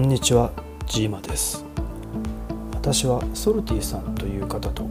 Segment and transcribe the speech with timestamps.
[0.00, 0.50] んにちは
[0.86, 1.62] ジーマです。
[2.72, 4.88] 私はソルティさんという方と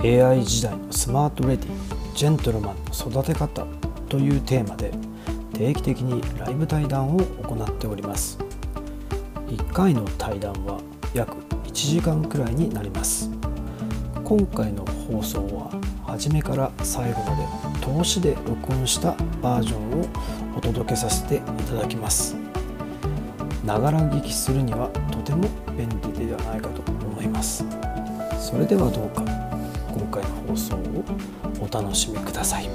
[0.00, 3.66] AI 時代のスマートレディジェントルマンの育て方
[4.08, 4.92] というテーマで
[5.54, 8.38] 定期的にライブ対談を行っております。
[9.48, 10.80] 1回の対談は
[11.14, 11.34] 約
[11.64, 13.28] 1時間くらいになります。
[14.22, 15.70] 今回の放送は
[16.06, 20.06] 初めから最後まで通しで録音したバージョンを
[20.56, 22.47] お届けさせていただきます。
[23.68, 27.62] ながら聞きするにはとても便利ではないかと思います。
[28.40, 29.22] それではどうか
[29.92, 31.04] 今回の放送を
[31.60, 32.70] お楽しみください。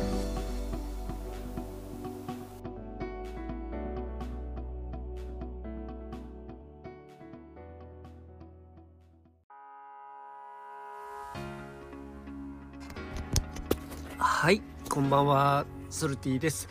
[14.19, 16.69] はい、こんばんは、ソルティです。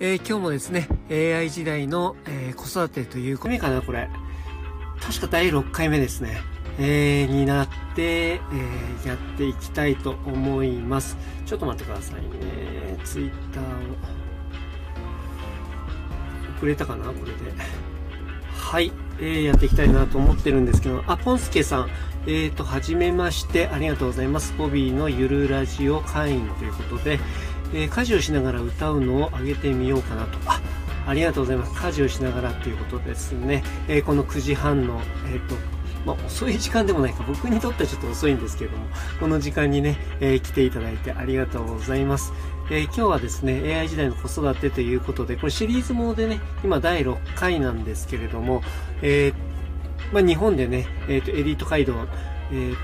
[0.00, 4.10] えー今日もですね、AI 時代の、えー子育てという、これかな、これ。
[5.00, 6.40] 確か第6回目ですね。
[6.78, 11.16] えーになって、えーやっていきたいと思います。
[11.46, 12.98] ちょっと待ってくださいね。
[13.04, 13.66] ツイッターを。
[16.56, 17.32] 遅れたかな、これで。
[18.52, 21.90] はい、えーやっていきたいなと思ってるんですけど、あ、ポンスケさん、
[22.26, 24.54] えーと、はじめまして、ありがとうございます。
[24.58, 27.20] ボビーのゆるラジオ会員ということで、
[27.72, 30.38] えー家事をしながら歌うのを上げてみようかなと。
[30.46, 30.60] あ、
[31.06, 31.74] ありがとうございます。
[31.74, 33.62] 家事をしながらということですね。
[33.88, 35.00] えーこの9時半の、
[35.32, 35.54] えっ、と、
[36.04, 38.86] まあ、遅い時間でもないか、僕にとってはちょっと遅いんですけども、
[39.18, 42.32] この時間にね、えー来ていただいてありがとうございます。
[42.70, 48.62] えー今日はですね、AI 時代の子育てということで、これシリーズものでね、今第6回なんですけれども、
[49.02, 49.34] えー
[50.12, 51.94] まあ、日本でね、えっ、と、エリート街道、
[52.52, 52.76] えー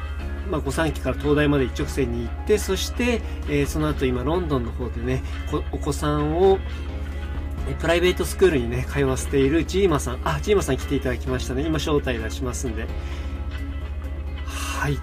[0.48, 6.58] まあ、御三家から東大まで一直線に行って、そして、えーその後今ロンドンの方でね、こお子さんを、
[7.68, 11.62] えプライベートスクールにね、通わせているジーマさん、あ、ジーマさん来ていただきましたね。
[11.62, 12.86] 今招待出しますんで。
[14.46, 14.96] はい。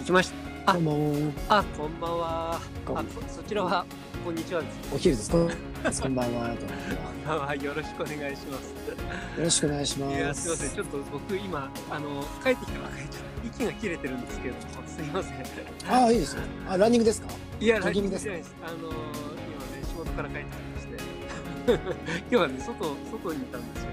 [0.00, 0.40] 行きました。
[0.66, 2.60] あどうもあ、こんばんは。
[2.84, 3.84] こんあ、そそちらは、
[4.24, 4.94] こんにちはです。
[4.94, 5.38] お昼ですか
[6.02, 6.54] こんばんは
[7.26, 8.70] どうもあよろしくお願いします。
[9.38, 10.70] よろしくお願いしますいや、すいません。
[10.70, 14.54] ちょっと僕今、あの、帰ってきたばかりで、ちょっと息が切れてるんですけど、
[14.86, 15.34] すいません。
[15.92, 17.28] ああいいですよ あランニングですか？
[17.60, 18.28] いや、ランニングです。
[18.28, 18.94] あの、今ね、
[19.86, 21.80] 仕事から帰ってきまして、
[22.30, 23.90] 今日はね、外、外にいたんですよ。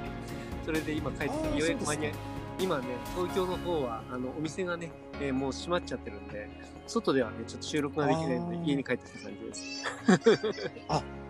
[0.65, 2.13] それで今帰ってきて、ようやく間に合い
[2.59, 6.49] 今ね、東京の方は、あの、お店がね、えーもう閉まっちゃってるんで、
[6.87, 9.83] 外ではね、ちょっと収録ができないので、あー家に帰ってきた感じです。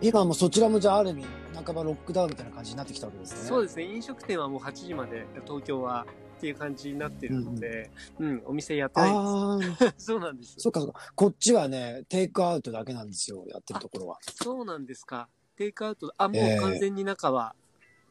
[0.00, 1.24] 今もうそちらもじゃあある意味
[1.64, 6.06] 半ばロックダウンみたいな感じになってきたわけですねそうですね、飲食店はもう8時まで、東京は、
[6.38, 9.84] っていう感じになってるので、うん、お店やってないです。
[9.84, 10.54] ああ そうなんです。
[10.58, 15.28] そっかそっかこっちはねテイクアウトだけなんですよやってるところはそうなんですか。
[15.56, 17.56] テイクアウト、あ、もうええ完全に中は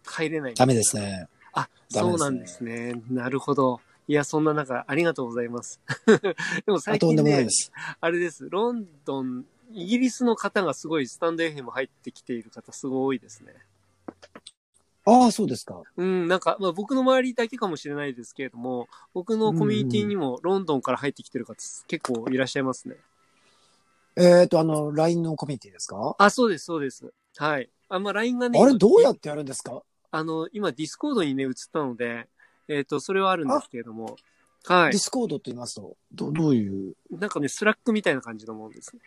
[0.05, 0.97] 入れないんダメです。
[0.97, 3.01] ねあ、ダメですねそうなんですね。
[3.09, 3.79] なるほど。
[4.07, 5.81] いや、そんな中、ありがとうございます。
[6.65, 8.47] でもあ最近ねとんでもないで、すあれです。
[8.49, 13.53] ロンドン、イギリスの方がすごいスタンド FM 入ってきている方すごい多いですね。
[15.05, 21.55] ああそうですかうん、なんか、まあ僕の周りだけかもしれないですけれども、僕のコミュニティにもロンドンから入ってきてる方
[21.87, 22.95] 結構いらっしゃいますね。
[24.15, 26.15] えっとあの LINE のコミュニティですか？
[26.17, 27.13] あ、そうです、そうです。
[27.37, 27.69] はい。
[27.89, 29.81] あ、まあ LINE がね、あれどうやってやるんですか？
[30.11, 32.27] あの、今、ディスコードにね、移ったので、
[32.67, 34.17] えっ、と、それはあるんですけれども、
[34.65, 34.99] はいディ。
[34.99, 36.95] スコードって言いますとどどういう？
[37.11, 39.01] なんかね、スラックみたいな感じのものですね。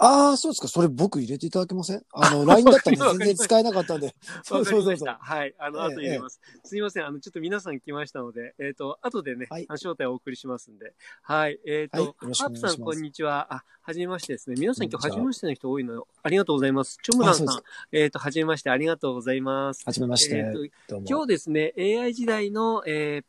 [0.00, 2.02] ああそうですかそれ僕入れていただけません？
[2.12, 4.14] あの LINE だったらわかりました全然使えなかったんで
[4.44, 5.16] そうそうそうそう。
[5.18, 5.54] はい。
[5.58, 6.40] あの、ええ後入れます。
[6.64, 7.06] すいません。
[7.06, 10.94] あの、ちょっと皆さん来ましたので、えっ、と、後でね、はい招待をお送りしますんで。
[11.22, 11.58] はい。
[11.66, 13.52] えっ、と、はいハープさん、こんにちは。
[13.52, 14.56] あ、はじめましてですね。
[14.58, 16.06] 皆さん今日ははじめましての人多いのよ。
[16.22, 16.98] ありがとうございます。
[17.02, 17.46] チョムランさん。
[17.90, 18.70] えっ、と、はじめまして。
[18.70, 19.82] ありがとうございます。
[19.84, 23.24] はじめまして、えーと今日ですね、AI 時代の、えー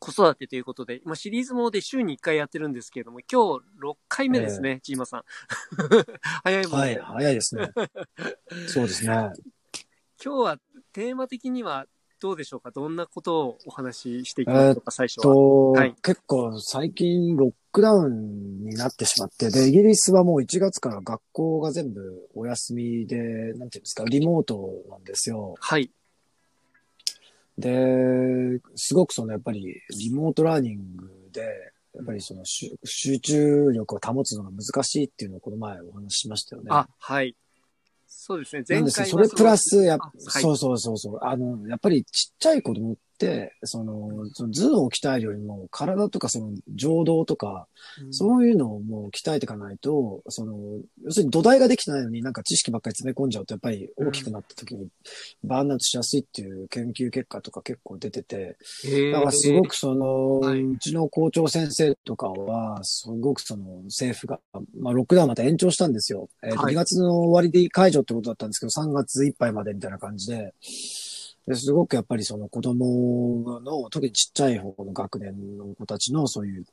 [0.00, 5.22] 子育てということで、まあ、シリーズもので週に1回やってるんですけれども、今日6回目ですね、ジーマさん。
[6.42, 7.70] 早いもんはい、で、早いですね。
[8.66, 9.12] そうですね。
[10.22, 10.58] 今日は
[10.92, 11.86] テーマ的には
[12.18, 12.70] どうでしょうか？
[12.70, 15.22] どんなことをお話ししていきましょうか、最初は。
[15.22, 23.16] と、はい結構最近ロックダウンになってしまって、で、イギリスはもう1月から学校が全部お休みで、
[23.54, 25.56] なんていうんですか、リモートなんですよ。
[25.58, 25.90] はい。
[27.60, 31.40] で、すごくそのやっぱりリモートラーニングで、
[31.94, 36.68] やっぱりその集集中力を保つのが難しいっていうのをこの前お話ししましたよね。
[36.70, 37.36] あ、はい。
[38.06, 38.64] そうですね。
[38.68, 39.06] なんですよ。
[39.06, 41.18] 前回はそれプラス、やそうそうそうそう。
[41.22, 43.09] あの、やっぱりちっちゃい子供っって、
[43.64, 47.66] その、その頭脳を鍛えるよりも、体とかその情動とか、
[48.02, 48.14] うん。
[48.14, 50.54] そういうのをもう鍛えていかないと、その、
[51.04, 54.88] 要するに土台ができてないのになんか知識ばっかり詰め込んじゃうと、やっぱり大きくなった時に
[55.44, 58.56] バーンアウトしやすいっていう研究結果とか結構出てて、
[59.12, 60.62] だからすごくその、はい。
[60.62, 64.40] うちの校長先生とかは、すごくその政府が、
[64.78, 66.28] まあロックダウンまた延長したんですよ。
[66.42, 66.74] えーとはい。
[66.74, 70.54] 2月の終わりで解除ってことだったんですけど、3月いっぱいまでみたいな感じで、
[71.46, 76.64] ですごくやっぱりその子供の、特にちっちゃい方の学年の子たちのそういう、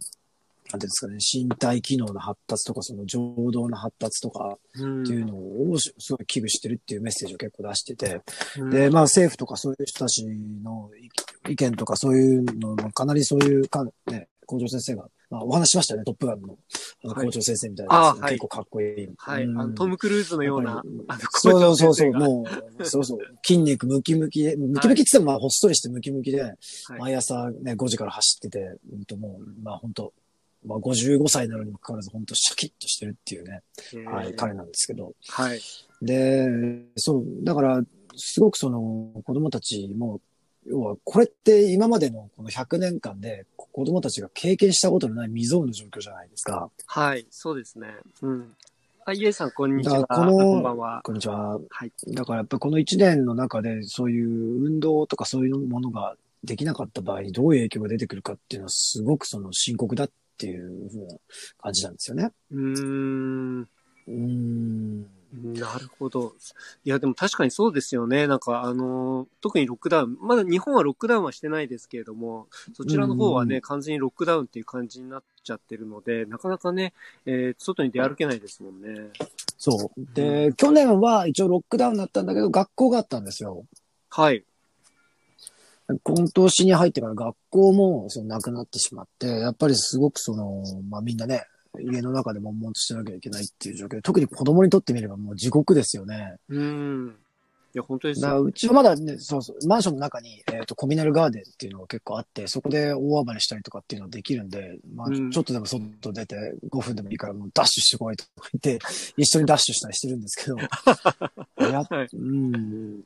[0.71, 8.21] なんていうんですかね、身体機能の発達とか、その情動の発達とかうんっていうのをすごい危惧してるっていうメッセージを結構出してて、
[8.59, 8.69] うん。
[8.69, 11.09] で、まあ政府とかそういう人たちの意
[11.51, 16.57] 意見とかそういうのもかなりそういうか、ね、校長先生が、まあお話ししましたよね、トップガンの
[17.03, 19.09] あのはい校長先生みたいなはい結構かっこいい。
[19.17, 19.43] はい。
[19.43, 22.45] うんあのトム・クルーズのようなあの、そうそうそうそう、も
[22.79, 26.57] う、そうそう、筋肉ムキムキで、ムキムキって言ってもまあほっそりしてムキムキで、はい
[26.99, 30.13] 毎朝ね、5時から走ってて、うんともう、まあ本当
[30.65, 33.61] まあ55歳なのにもかかわらず本当シャキッとしてるっていうね、
[34.05, 35.13] はい、彼なんですけど。
[35.29, 35.59] はい。
[36.01, 36.47] で、
[36.95, 37.81] そう、だから、
[38.15, 40.19] すごくその子供たちも、
[40.69, 46.69] 要はこれって今までのこの100年間で子供たちが経験したことのない未曾有の状況じゃないですか。
[46.85, 47.25] はい。
[47.29, 47.87] そうですね。
[48.21, 48.55] うん。
[49.05, 50.05] あ、イエさん、こんにちは。
[50.05, 51.01] このこんばんは。
[51.03, 51.57] こんにちは。
[51.69, 51.91] はい。
[52.09, 61.15] だからやっぱりこの1年の中でそういう運動とかそういうものができなかった場合にどういう影響が出てくるかっていうのはすごくその深刻だっていうふうな
[61.61, 62.31] 感じなんですよね。
[62.51, 63.61] うーん。
[63.61, 65.05] うーん。
[65.33, 66.33] なるほど。
[66.85, 68.27] いや、でも確かにそうですよね。
[68.27, 76.93] なんか、あのー特にロックダウン、まだ日本はロックダウンはしてないですけれども、そちらの方はね、うん完全にロックダウンっていう感じになっちゃってるので、なかなかね、
[77.25, 79.11] えー外に出歩けないですもんね。
[79.57, 80.01] そう。
[80.13, 83.65] で、去年は一応ロックダウンだったんだけど学校があったんですよ。
[84.09, 84.43] はい。
[86.03, 91.45] 今年に入ってから学校もそのなくなってしまって、やっぱりすごくその、まあみんなね、
[91.81, 96.37] 家の中で悶々としてなきゃいけないっていう状況で、特に子供にとってみればもう地獄ですよね。
[96.49, 97.15] うーん。
[97.75, 98.25] いや、本当です。
[98.25, 108.85] うちはまだね、そうそう、マンションの中に、えっ、と、コミナルガーデンっていうのが結構あって、そこで大暴れしたりとかっていうのができるんで、まあ、うんちょっとでも外出て5分でもいいからもうダッシュしてこいとか言って、
[109.17, 110.57] 一緒にダッシュしたりしてるんですけど、
[111.69, 113.03] やっはいうん。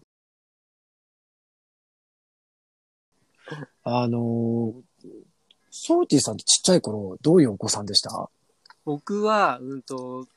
[3.83, 4.81] あのー
[5.73, 8.29] ソルティさんってちっちゃい頃、どういうお子さんでした？
[8.85, 10.27] 僕は、うんと、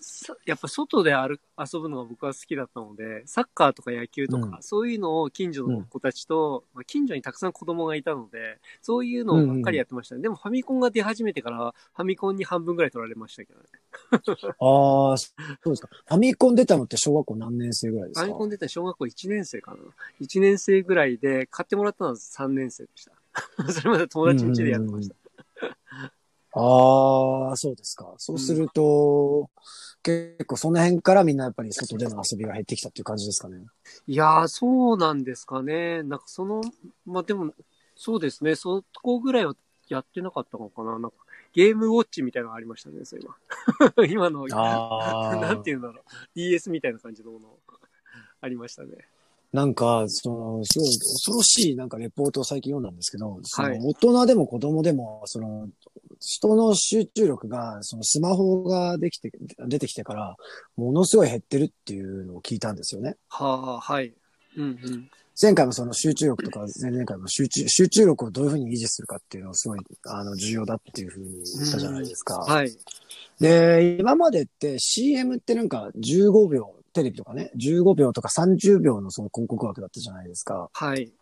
[0.00, 10.22] さやっぱ外で歩遊ぶのが僕は好きだったので、サッカーとか野球とか、うんそういうのを近所の子たちと、まあ、近所にたくさん子供がいたので、そういうのばっかりやってましたね。
[10.22, 13.66] でもファミコンが出始めてから、ファミコンに半分ぐらい取られましたけどね。
[14.60, 15.32] ああ、そ
[15.66, 15.88] うですか。
[16.06, 18.26] ファミコン出たのって小学校何年生ぐらいですか？
[18.26, 19.78] ファミコン出た小学校1年生かな。
[20.20, 23.12] 1年生ぐらいで、買ってもらったのは3年生でした。
[23.72, 25.14] それまで友達ん家でやってました。
[26.58, 28.14] ああ、そうですか。
[28.16, 29.50] そうすると、
[30.02, 33.66] 結構その辺からみんなやっぱり外での遊びが減ってきたっていう感じですかね。
[34.06, 36.02] いやー、そうなんですかね。
[36.02, 36.62] なんかその、
[37.04, 37.52] まあ、でも、
[37.94, 38.54] そうですね。
[38.54, 39.54] そこぐらいは
[39.88, 40.98] やってなかったのかな。
[40.98, 41.16] なんか、
[41.52, 43.26] ゲームウォッチみたいなのがありましたね、そういえ
[43.98, 44.06] ば。
[44.08, 46.04] 今の、あ なんていうんだろう。
[46.34, 47.58] DS みたいな感じのもの
[48.40, 49.08] ありましたね。
[49.52, 55.68] なんか、その、すごい恐ろしいなんかレポートを最近読んだんですけど、そのはい大人でも子供でも、その、
[56.20, 59.30] 人の集中力が、そのスマホができて、
[59.66, 60.36] 出てきてから、
[60.76, 63.16] ものすごい減ってるっていうのを聞いたんですよね。
[63.28, 64.12] はあ、はい。
[64.56, 65.10] うんうん。
[65.40, 72.38] 前回もその集中力とか、前々回も集中、集中力をどういうふうに維持するかっていうのをすごい、あの、重要だっていうふうに言ったじゃないですか。
[72.38, 72.70] はい。
[73.38, 80.70] で、今までって CM ってなんか15秒、テレビとかね、15秒とか30秒のその広告枠だったじゃないですか。
[80.72, 81.12] はい。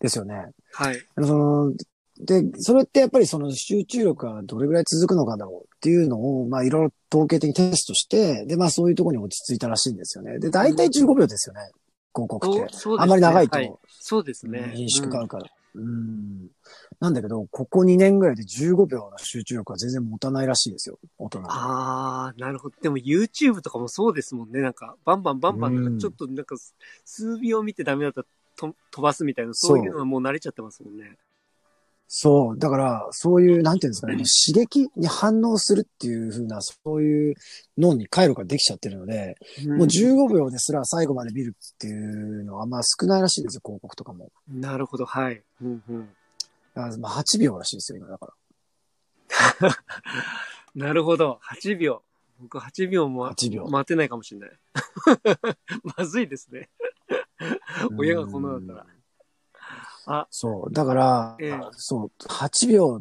[0.00, 0.48] ですよね。
[0.72, 0.98] はい。
[1.14, 1.72] その、
[2.18, 10.38] で、それってやっぱりその集中力がどれぐらい続くのかだろうっていうのを、まあいろいろ統計的にテストして、で、まあそういうところに落ち着いたらしいんですよね。
[10.38, 11.60] で、大体15秒ですよね。
[12.14, 12.60] 広告って。
[12.60, 14.72] ねあんまり長いとはいそうですね。
[14.74, 15.44] 認識変わうんるから。
[15.74, 16.48] うん。
[17.00, 20.98] なんだけど、ここ2年ぐらいで15秒の集中力は全然持たないらしいですよ。
[21.18, 21.46] 大人で。
[21.48, 22.76] ああ、なるほど。
[22.80, 24.60] でも YouTube とかもそうですもんね。
[24.60, 26.56] なんか、バンバンバンバン、うんなんかちょっとなんか、
[27.04, 28.26] 数秒見てダメだったら
[28.56, 31.16] と飛ばすみたいな、そういうのはもう慣れちゃってますもんね。
[32.08, 32.58] そう。
[32.58, 37.34] だから、そういう、なんていうんですかね、刺激に反応するっていう風な、そういう
[37.76, 39.36] 脳に回路ができちゃってるので、
[39.66, 44.30] もう15秒ですら最後まで見るっていうのはあんま少ないらしいですよ、広告とかも。
[44.48, 45.42] なるほど、はい。
[45.60, 46.08] うんうん。
[46.76, 48.34] だからまあ8秒らしいですよ、今だか
[49.60, 49.76] ら。
[50.74, 52.02] なるほど、8秒。
[52.38, 54.50] 僕8秒も8秒待てないかもしれない。
[55.96, 56.68] まずいですね。
[57.96, 58.86] 親がこんなだったら。
[60.08, 60.72] あ、そう。
[60.72, 63.00] だから、ええそう、8秒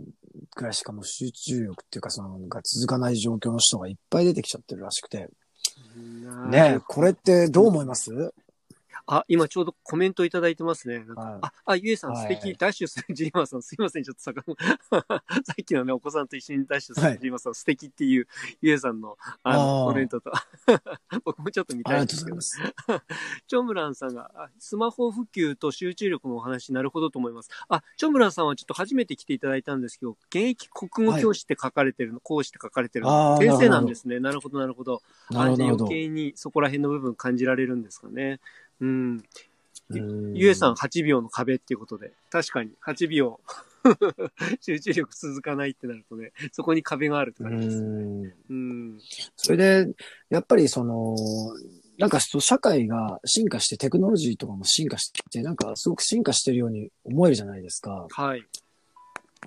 [0.56, 5.30] くらいしかもう集中力っていうか、その、が続かない状況の人がいっぱい出てきちゃってるらしくて。
[6.50, 8.34] ねえこれってどう思います？
[9.08, 11.00] あ、今ちょうどコメントいただいてますね。
[11.00, 14.44] なんかはいあ、あ、ゆえさんはい素敵、ダッシュするジーマさん、すいません、ちょっとさか
[15.44, 18.28] さっきのね、お子さんと一緒にダッシュすはいるジーマさん、素敵っていう、
[18.62, 20.32] ゆえさんの、あの、コメントと、
[21.24, 22.60] 僕もちょっと見たいんですけどま、す。
[23.48, 27.50] チョムランさんが、あスマホ普及と集中力のお話、なるほどと思います。
[27.70, 34.20] あ、チョムランさんはちょっと初めて来ていただいたんですけど、現役国語教師って書かれてるの、講師って書かれてるの、先生なんですね。
[34.20, 35.02] なるほど、なるほど。
[35.30, 38.40] あじゃあ余計にそこら辺の部分感じられるんですかね。
[38.80, 39.24] うん。
[39.90, 43.40] うんゆえさん8秒の壁っていうことで、確かに8秒
[44.60, 47.88] 集中力続かないってなるとね、そこに壁があるってう感じですね。
[47.88, 48.34] ん。
[48.50, 49.02] うん。
[49.38, 49.96] それで、
[50.30, 51.16] やっぱりその、
[51.98, 58.08] なんか社会が進化して、テクノロジーとかも進化してきて、なんかすごく進化してるように思えるじゃないですか。
[58.10, 58.44] はい。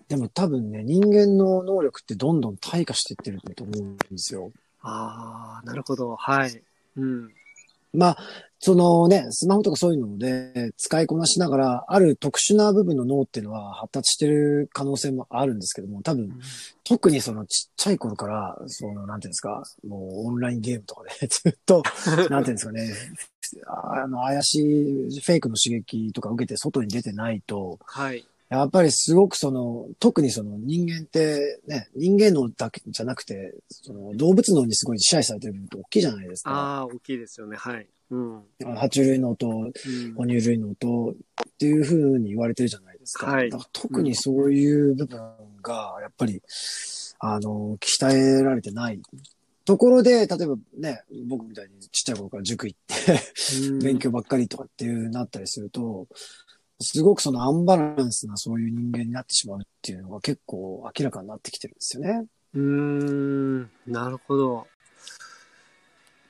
[0.08, 4.52] でも多分ね、人間の能力ってどんどん退化していってると思うんですよ。
[4.80, 6.16] ああ、なるほど。
[6.16, 6.62] はい。
[6.96, 7.34] うん。
[7.92, 8.18] まあ、
[8.60, 16.32] そのね、スマホとかそういうので使いこなしながら、ある特殊な部分の脳っていうのは発達してる可能性もあるんですけども、多分、
[16.82, 21.84] 特にそのちっちゃい頃から、その、なんていうんですか、もうオンラインゲームとかで ずっと、
[22.30, 22.92] なんていうんですかね、
[23.66, 28.26] あの、怪しいフェイクの刺激とか受けて外に出てないと、はい。
[28.48, 36.50] やっぱりすごくその、特にその人間ってね、人間脳だけじゃなくて、その動物脳にすごい支配されてる部分って大きいじゃないですか。
[36.50, 37.56] ああ、大きいですよね。
[37.56, 37.86] はい。
[38.10, 38.42] うん。
[38.60, 41.14] 爬虫類脳とうん哺乳類脳と
[41.44, 43.26] っていうふうに言われてるじゃないですか。
[43.26, 45.18] はいだから特にそういう部分
[45.62, 46.42] が、やっぱり、
[47.18, 49.00] あの、鍛えられてない。
[49.66, 53.20] ところで、例えばね、僕みたいにちっちゃい頃から塾行って、
[53.68, 56.06] うん勉強ばっかりとかっていうなったりすると、
[56.80, 62.26] すごくそのアンバランスなそういう人間になってしまうっていうのが結構明らかになってきてるんですよね。
[62.54, 64.66] うーん、なるほど。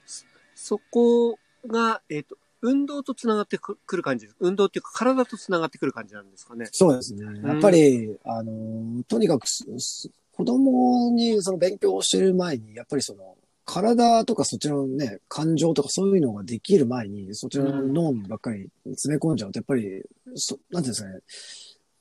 [0.06, 0.24] そ
[0.54, 4.36] そこが、えっ、と、運動とつながってくくる感じです。
[4.40, 6.66] 運動っていうか、体とつながってくる感じなんですかね。
[6.72, 7.24] そうですね。
[7.46, 20.02] やっぱり、あの、とにかく子供にその勉強をしてる前に、やっぱりその、体とかそっちのね、感情とかそういうのができる前に、そっちの脳ばっかり詰め込んじゃうと、やっぱり、
[20.34, 21.20] そなんていうんですかね、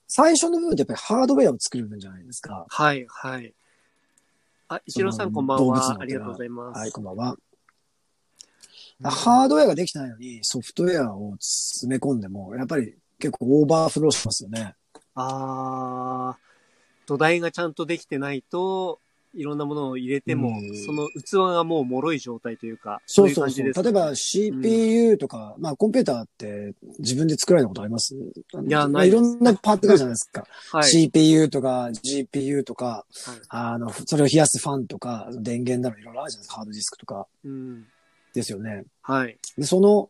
[0.08, 2.66] 最初の部分ってやっぱりハードウェアを作るんじゃないですか。
[2.68, 3.54] はい、はい。
[4.70, 5.98] あ、一郎さんこんばんは。
[6.00, 6.78] ありがとうございます。
[6.78, 7.38] はい、こんばんは。
[9.04, 14.76] ハードウェアができてないのに、ソフトウェアを詰め込んでも、やっぱり結構オーバーフローしますよね。
[15.14, 19.00] あー、土台がちゃんとできてないと、
[19.38, 23.46] いろんなものを入れても、うんその器がもう脆い状態というか、そういそうそう。
[23.46, 23.84] 感じですか？
[23.84, 28.16] 例えば CPU とか、まあコンピューターって自分で作られたことあります？
[28.16, 28.18] い
[28.70, 30.46] やまあ、ないいろんなパーツがあるじゃないですか。
[30.72, 30.84] はい。
[30.90, 36.56] CPU とか GPU とか、はいあの、それを冷やすファンとか、電源だろいろいろあるじゃないですか。
[36.56, 37.86] ハードディスクとかうん。
[38.34, 38.84] ですよね。
[39.02, 39.38] はい。
[39.58, 40.10] で、その、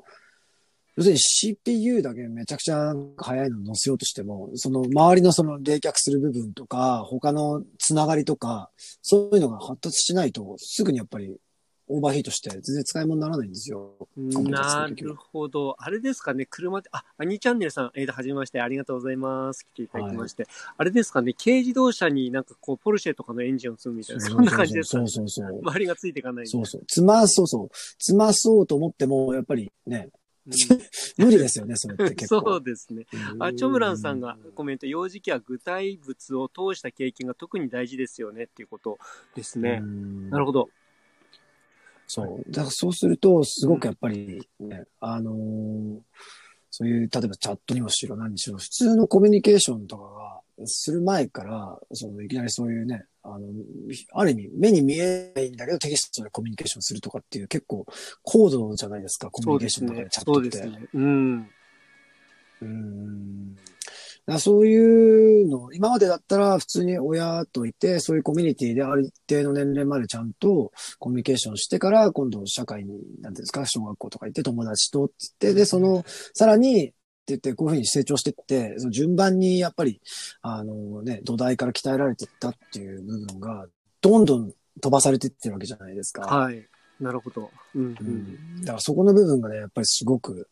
[0.98, 8.72] 要するに CPU だけめちゃくちゃ速いの乗せようとしても、その周りのその冷却する部分とか、他のつながりとか、
[9.04, 11.38] そういうのが発達しないと、すぐにやっぱり
[11.88, 13.94] オーバーヒートして全然使い物にならないんですよ。
[14.18, 15.76] な作るほど。
[15.78, 19.68] あれですかね、車で、あ、アニチャンネルさん、えーと、はじめまして、ありがとうございます。
[19.68, 20.48] 来ていただきまして。
[20.78, 25.60] あれですかね、軽自動車になんかこう、ポルシェとかのエンジンを積むみたいな、そんな感じですか、そねうそうそう。
[25.62, 26.84] 周りがついていかないそうそう。
[26.88, 27.70] つま、そうそう。
[28.00, 30.12] つまそうと思っても、やっぱりね、うん
[31.18, 32.42] 無理ですよね、それって結構。
[32.42, 33.06] そうですね。
[33.40, 38.98] あ、チョムランさんがコメント、幼児期は具体物を通した経験が特に大事ですよねっていうこと
[39.36, 39.82] ですね。
[40.30, 40.70] なるほど。
[42.08, 42.52] そう。
[42.52, 46.00] だからそうすると、すごくやっぱりね、あのー
[46.70, 53.48] そういう、例えばチャットにもしろ何にしろ、普通のコミュニケーションとかがする前から、そのいきなりそういうね、あの、
[54.14, 57.86] ある意味目に見えないんだけどテキストでコミュニケーションするとかっていう結構
[58.24, 60.58] 高度じゃないですか、コミュニケーションとかでチャットそうって。
[60.58, 60.88] ですね。
[60.94, 61.50] うん。
[62.62, 63.56] うん
[64.40, 76.04] そういうの、今までだったら普通に親といて、そういうコミュニティである一定の年齢までちゃんとコミュニケーションしてから、今度社会に、なんていうんですか、小学校とか行って友達とって言って、で、その、
[76.34, 76.92] さらに、
[77.34, 80.02] って言って、こういうふうに成長していって、その順番にやっぱり、
[80.42, 83.68] あのね、土台から鍛えられていったっていう部分が、
[84.02, 86.22] どんどん飛ばされていってるわけじゃないですか。
[86.22, 86.66] はい。
[87.02, 87.52] なるほど。
[87.76, 87.96] うん、う。
[88.00, 88.08] うん
[88.60, 88.62] ん。
[88.62, 90.48] だからそこの部分がね、やっぱりすごく、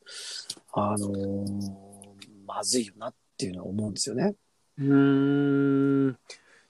[0.73, 1.95] あのー
[2.47, 4.35] まずいよなっていうのは思うんですよね。
[4.77, 6.17] うーん。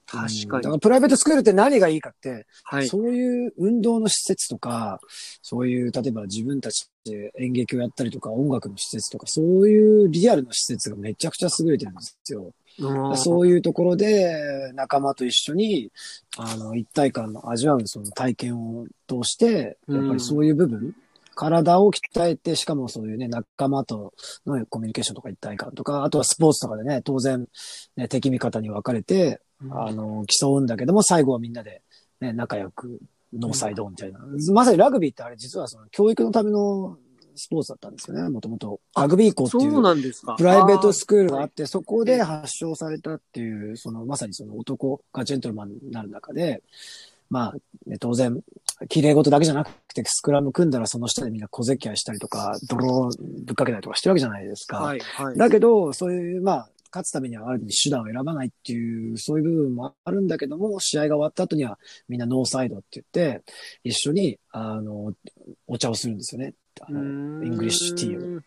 [0.05, 0.63] 確かに。
[0.63, 2.87] だからプライベートスクールって何がいいかって、はい。
[2.87, 4.99] そういう運動の施設とか、
[5.41, 12.43] そういう、例えば自分たちで演劇をやったりとか、音楽の施設とか、そういうリアルな施設がめちゃくちゃ優れてるんですよ。
[12.43, 12.55] うん
[13.15, 15.91] そういうところで仲間と一緒に、
[16.37, 20.93] あの、一体感の味わうその体験を通して、やっぱりそういう部分、
[21.35, 24.13] 体を鍛えて、しかもそういうね、仲間と
[24.45, 27.47] のコミュニケーションとか一体感とか、あとはスポーツとかでね、当然、
[27.95, 31.81] ね、敵味方に分かれて、あの、競うんだけども、最後はみんなで、
[32.19, 32.99] ね、仲良く、
[33.33, 34.19] ノーサイドみたいな。
[34.53, 36.97] まさにラグビーってあれ実はその教育のための
[37.35, 38.79] スポーツだったんですよね、もともと。
[38.95, 40.35] ラグビー校っていそううなんですか。
[40.35, 46.63] プライベートスクールがああって、そこで発祥されたっていう、そのまさにその男がジェントルマンになる中で、
[47.29, 48.39] まあ、ね、当然、
[48.87, 53.09] 綺麗事だけじゃなくて、スクラム組んだらその下でみんな小競り合いしたりとか、泥を
[53.45, 54.77] ぶっかけたりとかしてるわけじゃないですか。
[54.79, 55.37] はい、はい。
[55.37, 63.43] だけど、そういう、まあ、勝つためにはある意味手段を選ばないっていう、そういう部分もあるんだけども、試合が終わった後にはみんなノーサイドって言って、
[63.83, 65.13] 一緒に、あの、
[65.67, 66.53] お茶をするんですよね。
[66.79, 68.37] あの English tea を。
[68.37, 68.41] を。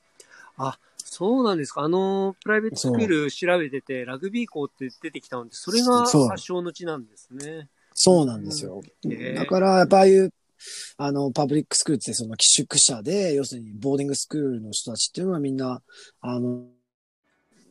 [0.57, 1.83] あ、そうなんですか。
[1.83, 7.69] あの、 private school 調べてて、ラグビー校って出てきたので、それが発祥の地なんですね。
[7.93, 8.83] そうなんですよ。
[9.11, 10.33] へえだから、やっぱああいう、
[10.97, 15.83] あの、パブリックスクールってその寄宿舎で、要するにボーディングスクールの人たちっていうのはみんな、
[16.23, 16.65] あの、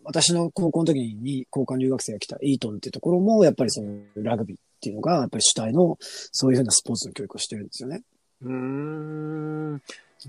[0.08, 8.04] 私の高校の時に交換留学生が来たイートンっていうところも、やっぱりそのラグビーっていうのが、やっぱり主体の、そういうふうなスポーツの教育をしてるんですよね。
[8.42, 9.74] うーん。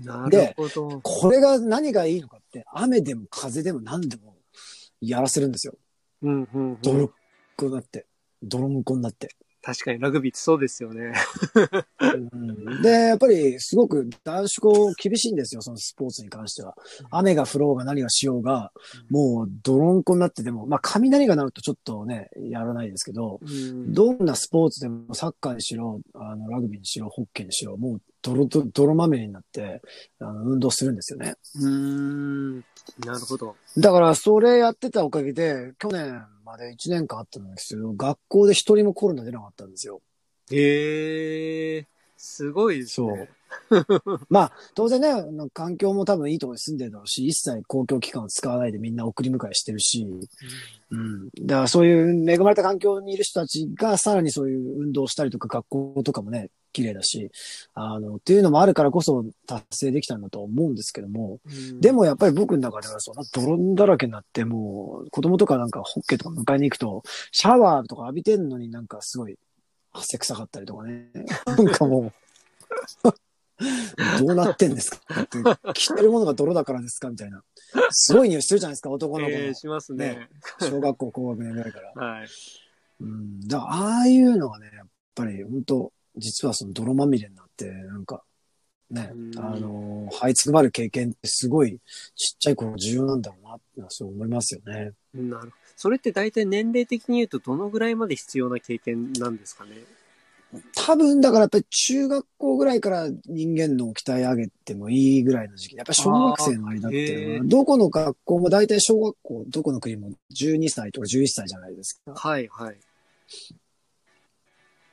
[0.03, 0.99] なるほど。
[1.01, 4.35] これが何がいいのかって、雨でも風でも何でも
[4.99, 5.73] やらせるんですよ。
[6.23, 6.77] うん、うん、うん。
[6.81, 7.11] 泥っ
[7.55, 8.05] こになって。
[8.43, 9.29] 泥んこになって。
[9.69, 11.13] 確かにラグビーってそうですよね。
[11.99, 16.75] うんで、やっぱりすごく男子校厳しいんですよ、そのスポーツに関しては。
[17.11, 18.71] 雨が降ろうが何がしようが、
[19.11, 29.81] もう泥んこになってても、まあ雷が鳴るとちょっとね、やらないですけど、うんどんなスポーツでもサッカーにしろ、あのラグビーにしろ、ホッケーにしろ、もう泥と泥まみれになって、
[30.19, 31.35] あの運動するんですよね。
[31.55, 32.55] うーん。
[32.57, 33.55] なるほど。
[33.77, 40.01] だから、それやってたおかげで、去年まで1年間あったんですけど、学校で一人もコロナ出なかったんですよ。
[40.51, 43.29] へえ、すごいですね。
[44.29, 50.07] まあ、当然ね、環境も多分いいところに住んでるだろうし、一切公共機関を使わないでみんな送り迎えしてるし、
[50.91, 51.29] うん。
[51.41, 57.31] だからそういう恵まれた環境にいる人たちがさらにそういう運動したりとか学校とかもね、綺麗だし、
[57.73, 69.37] あの、っていうのもあるからこそ達成できたんだと思うんですけども、うんで、もやっぱり僕の中ではその泥だらけになって、もう子供とかなんかホッケーとか迎えに行くと、シャワーとか浴びてんのになんかすごい
[69.91, 71.09] 汗臭かったりとかね。
[71.45, 72.11] なんかも
[73.03, 73.09] う、
[74.19, 75.21] どうなってんですか？
[75.21, 75.37] って
[75.73, 77.09] 着てるものが泥だからですか？
[77.09, 77.43] みたいな。
[77.91, 79.37] すごい匂いしてるじゃないですか、男の子の。
[79.37, 80.29] えーしますね。
[80.61, 81.91] 小学校高学年ぐらいから。
[82.01, 82.27] はい。
[83.01, 83.47] うん。
[83.47, 88.23] だから、ああいうのがね、やっぱり本当実はその泥まみれになって、なんか、
[88.89, 91.79] ねう、んあの、這いつくばる経験ってすごい
[92.15, 94.93] ちっちゃい頃重要なんだろうなってそう思いますよね。
[95.13, 99.77] なるそれって大体年齢的に言うとどのぐらいまで必要な経験なんですかね？
[100.75, 105.75] 多分、だからやっぱり中学校ぐらいから人間のを鍛え上げてもいいぐらいの時期。
[105.75, 112.13] やっぱり小学生の間っていうのは、どこの学校も大体小学校、どこの国も12歳とか11歳じゃないですか。
[112.15, 112.77] はい、はい。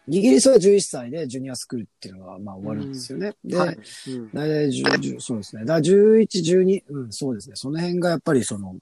[0.09, 3.35] イギリスは11歳でジュニアスクールっていうのがまあ終わるんですよね。
[3.45, 3.79] で、はい。
[4.09, 5.63] うん大体10、10そうですね。
[5.63, 7.57] だから11、12、うん、そうですね。
[7.57, 8.77] その辺がやっぱりその、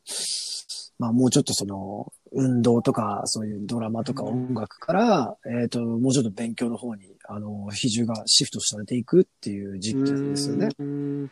[0.98, 10.68] まあもうちょっとその、運動とか、そういうドラマとか音楽から、えっ、と、もうちょっと勉強の方に、あの、比重がシフトされていくっていう時期ですよね。
[10.78, 11.30] うーん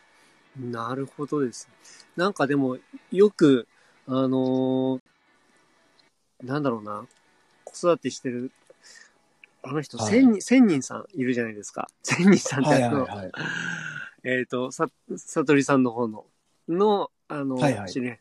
[0.71, 1.67] なるほどです。
[2.15, 2.77] なんかでも、
[3.11, 3.67] よく、
[4.07, 5.01] あのー
[6.43, 7.05] なんだろうな、
[7.63, 8.51] 子育てしてる、
[9.63, 11.87] あの人、はい千人、千人さんいるじゃないですか。
[12.03, 13.31] 千人さんってはいあの、はいはい。
[14.25, 16.25] えっ、と、さ、さとりさんの方の、
[16.67, 18.19] の、あの、はいはい知り合い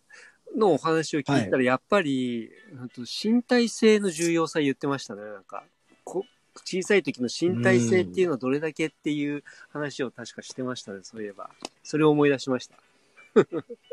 [0.56, 5.22] のお話を聞いたら、やっぱり、うんと身体性の重要さ言ってましたね。
[5.22, 5.64] なんか、
[6.04, 6.24] こ
[6.64, 11.50] 小さい時の身体性っていうのはどれだけっていう話を確かしてましたね、そういえば。
[11.82, 12.76] それを思い出しました。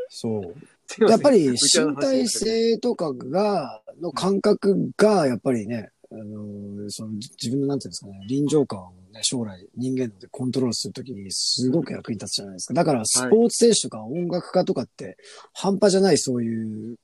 [0.09, 0.55] そう。
[1.07, 12.73] やっぱり身体性とかが、の感覚が、やっぱりね、あの、その自分のなんていうんですかね、臨場感をね、将来人間のでコントロールするときにすごく役に立つじゃないですか。
[12.73, 15.17] だからスポーツ選手とか音楽家とかって
[15.53, 16.97] 半端じゃないそういう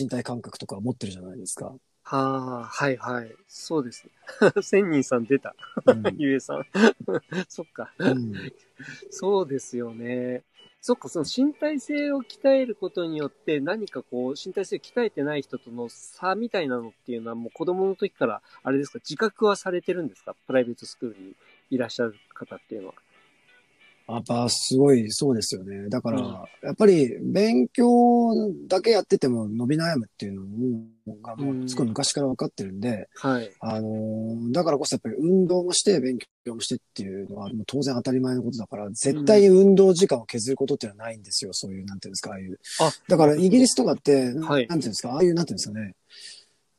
[0.00, 1.74] 身体感覚とか持ってるじゃないですか。
[2.02, 3.34] はあ、はいはい。
[3.48, 4.04] そうです。
[4.62, 5.54] 千人さん出た。
[5.86, 6.66] うんゆえさん。
[7.48, 7.92] そっか。
[7.98, 8.32] うん
[9.10, 10.44] そうですよね。
[10.86, 20.36] そっか、その身体性を鍛えることによって何かこう、身体性を鍛えてない人との差みたいなのっていうのはもう子供の時から、あれですか、自覚はされてるんですか？
[20.46, 21.32] プライベートスクールに
[21.70, 22.94] いらっしゃる方っていうのは。
[24.08, 25.88] やっぱすごいそうですよね。
[25.88, 28.34] だから、うんやっぱり勉強
[28.66, 30.40] だけやってても伸び悩むっていう
[31.06, 33.52] のがもうすごい昔から分かってるんで、はい。
[33.60, 41.52] あのーだからこそやっぱり運動もして勉強もしてっていうのはもう当然当たり前のことだから、絶対に運動時間を削ることっていうのはないんですよ。
[41.52, 42.58] そういう、なんていうんですか、ああいう。
[42.80, 45.94] あだからイギリスとかって、はいなんていうんですか、ああいう、なんていうんですかね。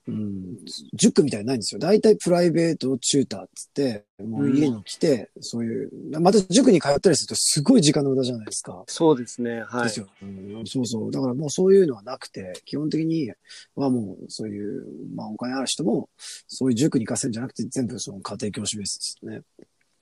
[0.07, 0.57] うん、
[0.93, 1.79] 塾みたいにないんですよ。
[1.79, 5.91] 大体プライベートチューターっつって、もう家に来て、そういう、
[6.21, 8.83] また塾に通ったりするとすごい時間の無駄じゃないですか。
[8.87, 9.61] そうですね。
[9.63, 9.83] はい。
[9.83, 11.11] ですよ、うんそうそう。
[11.11, 13.31] だからもうそういうのはなくて、基本的に
[13.75, 19.41] はもうそういう、まあお金ある人も、そういう塾に行かせるんじゃなくて、全部その家庭教師ベースですね。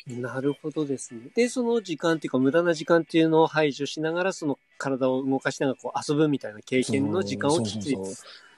[0.08, 1.32] なるほどですね。
[1.34, 7.98] で、その時間っていうか、無駄な時間っていうのを排除しながら、その体を動かしながらこう遊ぶみたいな経験の時間をきっちり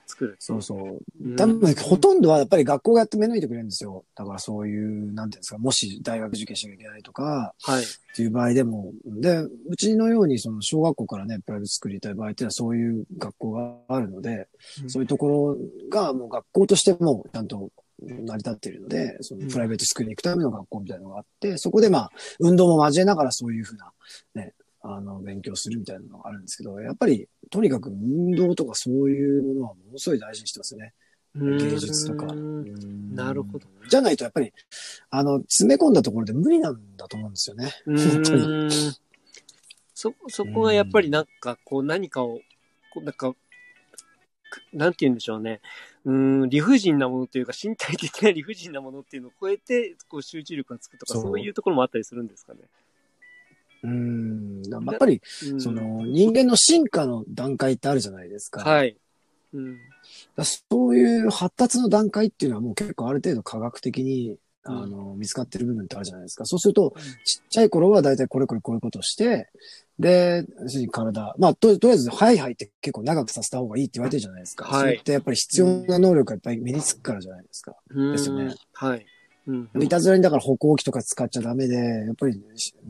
[0.07, 0.35] そうそうそう作る。
[0.39, 0.99] そうそう。
[1.21, 4.05] うん多分、ほとんどはやっぱり学校がやって目抜いてくれるんですよ。
[4.15, 7.83] だからそういう、なんていうんですか、もし大学受験しなきゃいけないとか、はい。
[7.83, 14.47] っていう場合でも、で、うちのようにその小学校からね、プライベート作りたい場合っていうのはそういう学校があるので、
[14.81, 15.57] うんそういうところ
[15.89, 23.91] がもう学校としてもちゃんと成り立っているので、そのプライベートスクールに行くための学校みたいなのがあって、そこでまあ、運動も交えながらそういうふうな、
[24.35, 30.93] ね、あの、勉強するみたいなのがあるんですけど、やっぱり、とにかく運動とかそういうものはものすごい大事にしてますよね。
[31.35, 32.25] 芸術とか。
[32.27, 33.67] うんなるほど。
[33.89, 34.53] じゃないとやっぱり、
[35.09, 37.71] あの、詰め込んだところで無理なんだと思うんですよね。
[37.85, 38.43] 本当に。
[38.43, 38.69] うん
[39.93, 42.39] そ、そこがやっぱりなんか、こう何かを、
[42.93, 45.59] こうなんか、くなんて言うんでしょうね。
[46.05, 52.59] うん、理不尽なものというか、身体的な理不尽なものっていうのを超えて、こう集中力がつくとか、そういうところもあったりするんですかね。
[53.83, 54.61] うん。
[54.63, 58.61] やっぱり、うんその、人間の進化の段階ってあるじゃないですか。
[58.61, 58.95] はい。
[59.53, 59.77] うん。
[60.43, 66.45] そういう発達の段階っていうのはもう結構ある程度科学的に、あの、見つかってる部分ってあるじゃないですか。
[66.45, 69.49] そうすると、ちっちゃい頃は大体これこれこういうことをして、
[69.97, 70.45] で、
[70.91, 74.65] 体、まあ、と、とりあえず、ハイハイって結構長くさせた方がいいって言われてるじゃないですか。
[74.65, 77.73] はいそれってやっぱり必要な能力がやっぱり身につくからじゃないですか。
[77.89, 78.53] うんですよね。
[78.73, 79.05] はい。
[79.47, 79.83] うん。
[79.83, 82.41] いたずらにだから歩行器とか使っちゃダメで、やっぱり、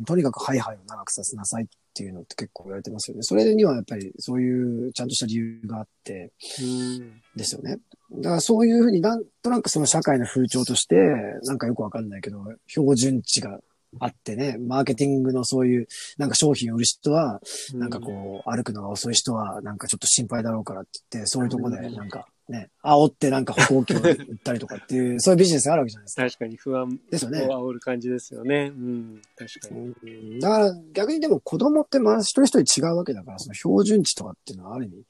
[0.06, 3.24] とにかくハイハイを長くさせなさいっていうのって結構言われてますよね。
[3.24, 7.78] それにはやっぱりそういうちゃんとした理由があって、うんですよね。
[8.12, 10.96] だからそういうふうになんとなくその社会の風潮として、
[11.44, 13.60] なんかよくわかんないけど、標準値が
[14.00, 17.42] あってね、マーケティングのそういう、なんか商品を売る人は、
[17.74, 26.24] なんかこう、歩くのが遅い人は、なんかちょっと心配だろうからって言って、そういうところで、なんかね、煽ってなんか歩行器を売ったりとかっていう、 そういうビジネスがあるわけじゃないですか。
[26.24, 27.42] 確かに不安をですよね。
[27.42, 28.72] 煽る感じですよね。
[28.74, 29.22] うん。
[29.36, 29.94] 確かに。
[30.04, 35.06] うんだから逆にでも子供ってまあ一人一人違うわけだから、その標準値とかっていうのはある意味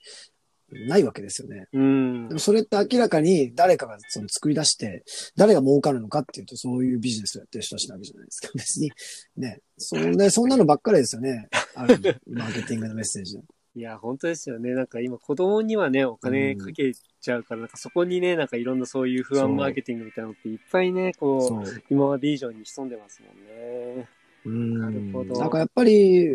[0.69, 1.67] ないわけですよね。
[1.71, 2.39] うんでも。
[2.39, 5.03] それって明らかに誰かがその作り出して、
[5.37, 8.49] 誰が儲かるのかっていうと、そういうビジネスをやってる人たちなわけじゃないですか。
[8.53, 8.91] 別に。
[9.37, 9.59] ね。
[9.77, 11.47] そんで、そんなのばっかりですよね。
[11.75, 13.39] ある意味マーケティングのメッセージ。
[13.77, 14.73] いや、本当ですよね。
[14.73, 21.83] なんか今子供にはね、お金かけちゃうから、なんかそこにね、なんかいろんなそういう不安マーケティングみたいなのっていっぱいね、こう、そう。
[21.91, 24.07] 今まで以上に潜んでますもんね。
[24.45, 26.27] うんなるほどなんかやっぱり、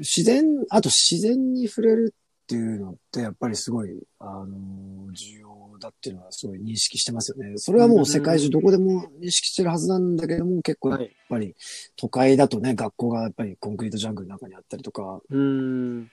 [0.00, 7.54] 自然、あと自然に触れるっていうのって、やっぱりすごい、あの、重要だっていうのはすごい認識してますよね。
[7.56, 11.16] それはもう世界中どこでも認識してるはずなんだけども、結構やっはい。
[11.30, 11.54] ぱり
[11.96, 16.10] 都会だとね、学校がやっぱりコンクリートジャングルの中にあったりとか、うん。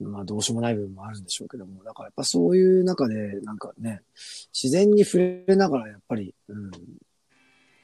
[0.00, 4.02] まあどうしようもない部分もあるんでしょうけども、だからやっぱそういう中で、なんかね、
[4.52, 6.70] 自然に触れながらやっぱり、うん、っ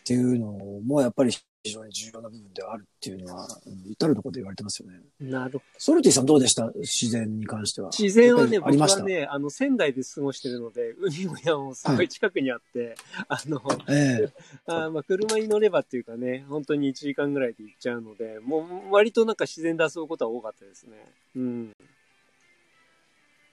[0.05, 0.52] ていうの
[0.85, 5.00] もやっぱり非常に重要な部分ではあるっていうのは、うん、至るところで言われてますよね。
[5.18, 5.62] なるほど。
[5.79, 6.70] ソルティさんどうでした？
[6.76, 7.90] 自然に関しては。
[7.90, 9.00] 自然はね、やっぱりありました？
[9.02, 12.94] 僕はね、あの、仙台で過ごしてるので、海も山もすごい近くにあって、
[13.26, 14.33] あの、ええ
[14.66, 20.92] あーまあ、車に乗ればっていうかね、本当に1時間ぐらいで行っちゃうので、もう割となんか自然で遊ぶことは多かったですね。
[21.35, 21.76] うん。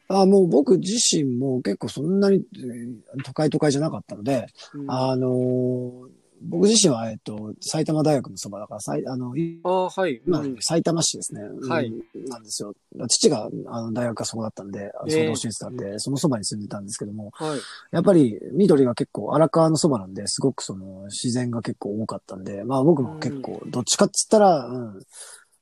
[0.07, 10.21] あもう僕自身も結構そんなに、えー都会都会じゃなかったので、うんあのー僕自身は、えっと、埼玉大学のそばだから、さいあの、いああ、はい。
[10.25, 11.41] まあうん、埼玉市ですね。
[11.69, 12.73] はいうんなんですよ。
[13.07, 17.59] 父が、あの、大学がそこだったんで、あのええ総合市立だって、そのそばに住んでたんですけども、はい。
[17.91, 24.99] やっぱり緑が結構荒川のそばなんで、すごくその自然が結構多かったんで、まあ僕も結構、どっちかっつったら、うん、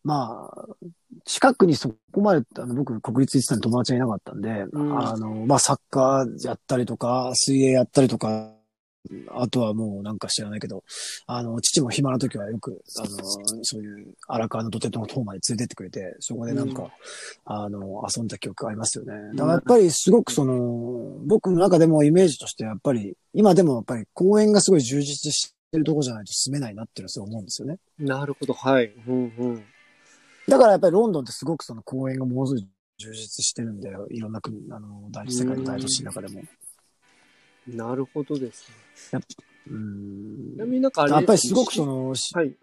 [0.04, 0.68] まあ、
[1.26, 8.54] 近くにそこまで、あの僕国立行ってたの友達がいなかったんで、うんあの、まあサッカーやったりとか、水泳やったりとか、
[9.30, 10.84] あとはもうなんか知らないけど、
[11.28, 13.08] あの、父も暇な時はよく、あの、
[13.64, 16.90] そういう荒川の土手の塔まで連れてってくれて、そこでなんか、うん
[17.46, 19.14] あの、遊んだ記憶ありますよね。
[19.34, 27.78] だからやっぱりすごくその、僕の中でもイメージとしてやっぱり、今でもやっぱり公園がすごい充実してるとこじゃないと住めないなっていうのはすごい思うんですよね。
[27.98, 28.94] なるほど、はい。
[29.08, 29.64] うんうん。
[30.48, 34.08] だからやっぱりロンドンってすごくその公園がものすごい充実してるんだよ。
[34.10, 36.44] いろんな国、あの、大世界の大都市の中でも。
[37.68, 38.66] なるほどです
[39.14, 39.22] ね。
[39.70, 42.56] うんちなみになんかあれやっぱりすごくしその、しはい。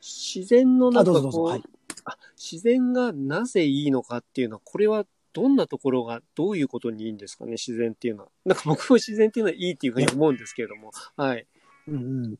[0.00, 1.38] 自然のなあ、んかどうぞどうぞ。
[1.38, 1.62] こう、はい。
[2.04, 8.28] あ自然がなぜいいのかっていうのは、これはどんなところがどういうことにいいんですかね、自然っていうのは。
[8.44, 10.92] なんか僕も自然っていうのはいいっていうふうに思うんですけれども。
[11.16, 11.46] はい。
[11.88, 12.36] うんうん。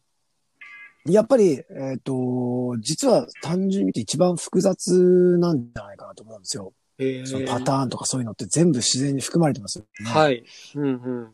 [1.13, 6.73] やっぱり、えっ、と、実は単純に見て一番複雑なんじゃないかなと思うんですよ。
[6.99, 10.11] へそのパターンとかそういうのって全部自然に含まれてますよね。
[10.11, 10.45] はい。
[10.75, 11.29] うんうん。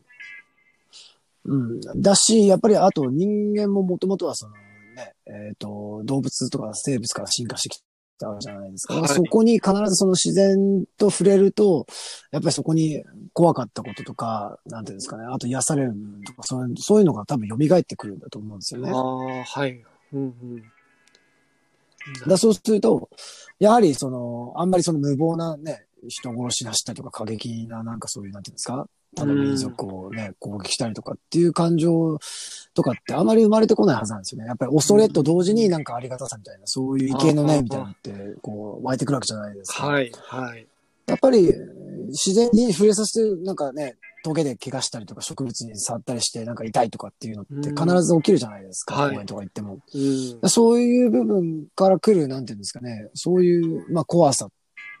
[1.45, 2.01] うん。
[2.01, 4.53] だし、やっぱりあと人間ももともとはその
[4.95, 7.81] ね、えっ、と、動物とか生物から進化してき
[8.17, 8.95] たじゃないですか。
[8.95, 11.85] はいそこに必ずその自然と触れると、
[12.31, 15.93] やっぱりそこに怖かったこととか、なんていうんですかね、あと癒される
[16.25, 18.91] とか、そういうそういうのが多分蘇ってくるんだと思うんですよね。
[18.91, 19.83] ああ、はい。
[20.13, 20.63] うんうん。
[22.27, 23.09] だそうすると、
[23.59, 32.19] やはりその、あんまりその無謀なね、人殺しなしたりとか過激ななんかそういう、なんていうんですか、他の民族をね、攻撃したりとかっていう感情
[32.73, 34.47] とかってあまり生まれてこないはずなんですよね。
[34.47, 39.87] やっぱり恐れと同時になんかありがたさみたいな、そういう畏敬のああ念みたいなのって、こう、湧いてくるわけじゃないですか。
[39.87, 40.67] はい、はい。
[41.05, 41.53] やっぱり、
[42.09, 49.79] 自然に触れさせて、なんかね、峠で怪我したりとか植物に触ったりしてなんか痛いとかっていうのって必ず起きるじゃないですか、うんはい公園とか行っても。
[49.93, 50.49] うん。
[50.49, 54.47] そういう部分から来る、なんていうんですかね、そういう、まあ、怖さ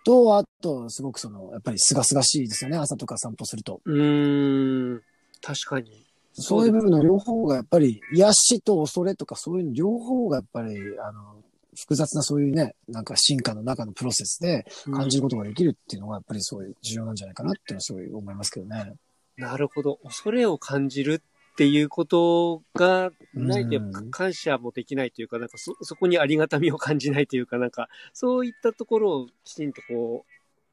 [0.03, 3.81] と、あと、すごくその、やっぱり清々しいですよね、朝とか散歩すると。
[3.85, 5.01] うーん。
[5.41, 6.05] 確かに。
[6.33, 11.43] そういう部分の両方がやっぱり、癒しと恐れとかそういうの両方がやっぱり、あの、
[11.75, 18.93] 複雑なそういうね、なんか進化の中のプロセスで感じることができるっていうのがやっぱりすごい重要なんじゃないかなっていうのはすごい思いますけどね。
[19.37, 19.99] なるほど。
[20.03, 21.21] 恐れを感じる
[21.53, 23.79] っていうことがないと
[24.11, 30.25] 感謝もできないというか、なんかそ、そこにありがたみを感じないというか、なんか、そういったところをきちんとこ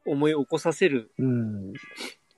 [0.05, 1.73] う、思い起こさせるうん。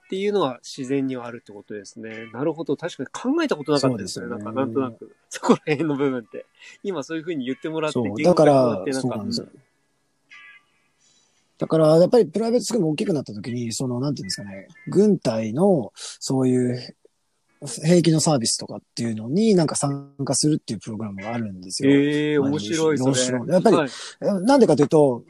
[0.05, 2.27] っていうのは自然にはあるってことですね。
[2.33, 2.75] なるほど。
[2.75, 4.27] 確かに考えたことなかったですね。
[4.27, 5.15] ねなんか、なんとなく。
[5.29, 6.45] そこら辺の部分って。
[6.83, 9.47] 今そういうふうに言ってもらって、だからそうなんですよ。
[11.57, 16.95] だから、やっぱりプライベートスクールも大きくなった時に、その、なんていうんですかね、軍隊の、そういう、
[17.83, 21.91] 兵器のサービスとかっていうのになんか参加するっていうプログラムがあるんですよ。
[21.91, 23.37] ええ面白いそどうしれ。
[23.37, 23.89] ようやっぱりはい
[24.21, 25.23] えなんでかというと、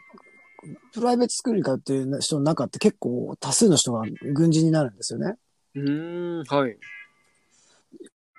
[0.93, 5.35] プライベートスクールに通ってる人の中って結構多数の人が軍人になるんですよね。
[5.75, 6.77] うーん、はい。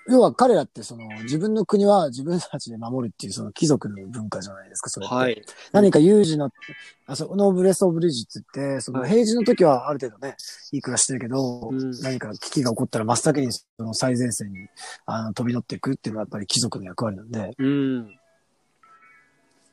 [0.06, 5.14] 要は彼らってその自分の国は自分たちで守るっていうその貴族の文化じゃないですか、それって。
[5.14, 5.42] はい。
[5.72, 6.50] 何か有事の、
[7.06, 10.36] あそこのブレスオブリッジって言って、そのはい平時の時はある程度ね、
[10.72, 14.58] いい暮らしてるけど、うん何か危機が起こったら真っ先にその最前線に
[15.06, 18.18] あの飛び乗っていくっていうのはやっぱり貴族の役割なんで、うん。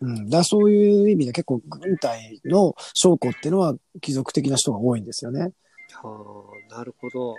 [0.02, 0.30] うん。
[0.30, 5.52] だそういう意味で結構軍隊の将校っていうのは貴族的な人が多いんですよね。
[5.94, 7.30] はあ、なるほど。
[7.30, 7.38] は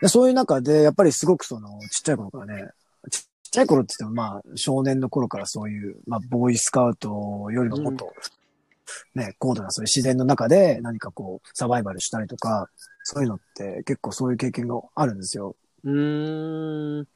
[0.00, 2.70] でそういう中で、やっぱりすごくその、ちっちゃい頃からね、
[3.10, 8.12] ちちっちゃい頃って言ってもまあ、少年の頃からそういう、まあ、ボーイスカウトよりももっと、
[9.14, 12.68] ね、高度なそういう自然の中で何かこう、サバイバルしたりとか、
[13.04, 15.54] そういうのって結構そういう経験があるんですよ。
[15.84, 17.08] あ、うーん。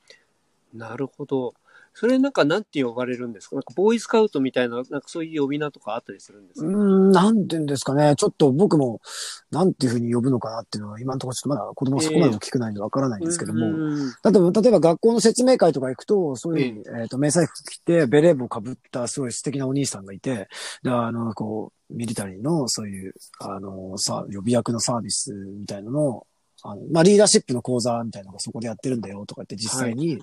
[0.73, 1.55] なるほど。
[2.01, 3.57] それなんかなんて呼ばれるんですか？
[3.57, 8.15] なんかボーイスカウトみたいな、なんかそういう呼び名とかあったりするんですか、うーん、なんて言うんですかね。
[8.17, 9.03] ちょっと僕も、
[9.51, 20.49] なんていうふうに呼ぶのかなっていうのは、今のところちょっとまだ子供そこまで大きくないんでわからないんですけども、えば、例えば学校の説明会とか行くと、そういうえっ、と、迷彩服着て、ベレー帽かぶったすごい素敵なお兄さんがいて、
[20.83, 26.27] で、あの、こう、ミリタリーの、そういう、あの、さ、予備役のサービスみたいなのを、
[26.63, 30.23] あの、まあ、リーダーシップの講座みたいなのがそこでやってるんだよとかって実際に、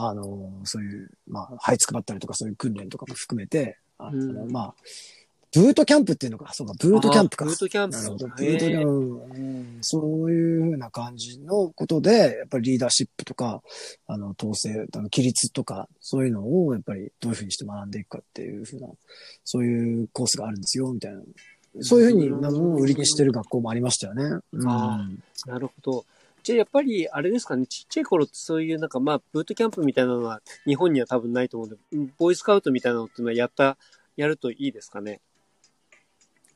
[0.00, 4.74] あの、そういう、まあ、配付配ったりとかそういう訓練とかも含めて、あの、うんまあ、
[5.52, 7.44] ブートキャンプっていうのか、そうか、ブートキャンプか。
[7.44, 8.26] あブートキャンプなるほど。
[8.26, 13.60] へブートキャンプ、うんそういうふうな感じのことで、やっぱりリーダーシップとか、
[14.06, 18.88] あの、統制、あの、規律とか、そういうのを、やっぱりどういうふうにして学んでいくかっていうふうな、
[19.42, 21.22] そういうコースがあるんですよ、みたいな。
[21.80, 24.40] そういうふうになのを売りにしてる学校もありましたよね。
[24.52, 25.08] うんあ
[25.46, 26.04] なるほど。
[26.42, 33.76] じゃあやっぱり、あれですかね、ちっちゃい頃ってそういうなんかまあ、ブートキャンプみたいなのは日本には多分ないと思うんで、ボーイスカウトみたいなのっていうのはやった、
[34.16, 35.20] やるといいですかね？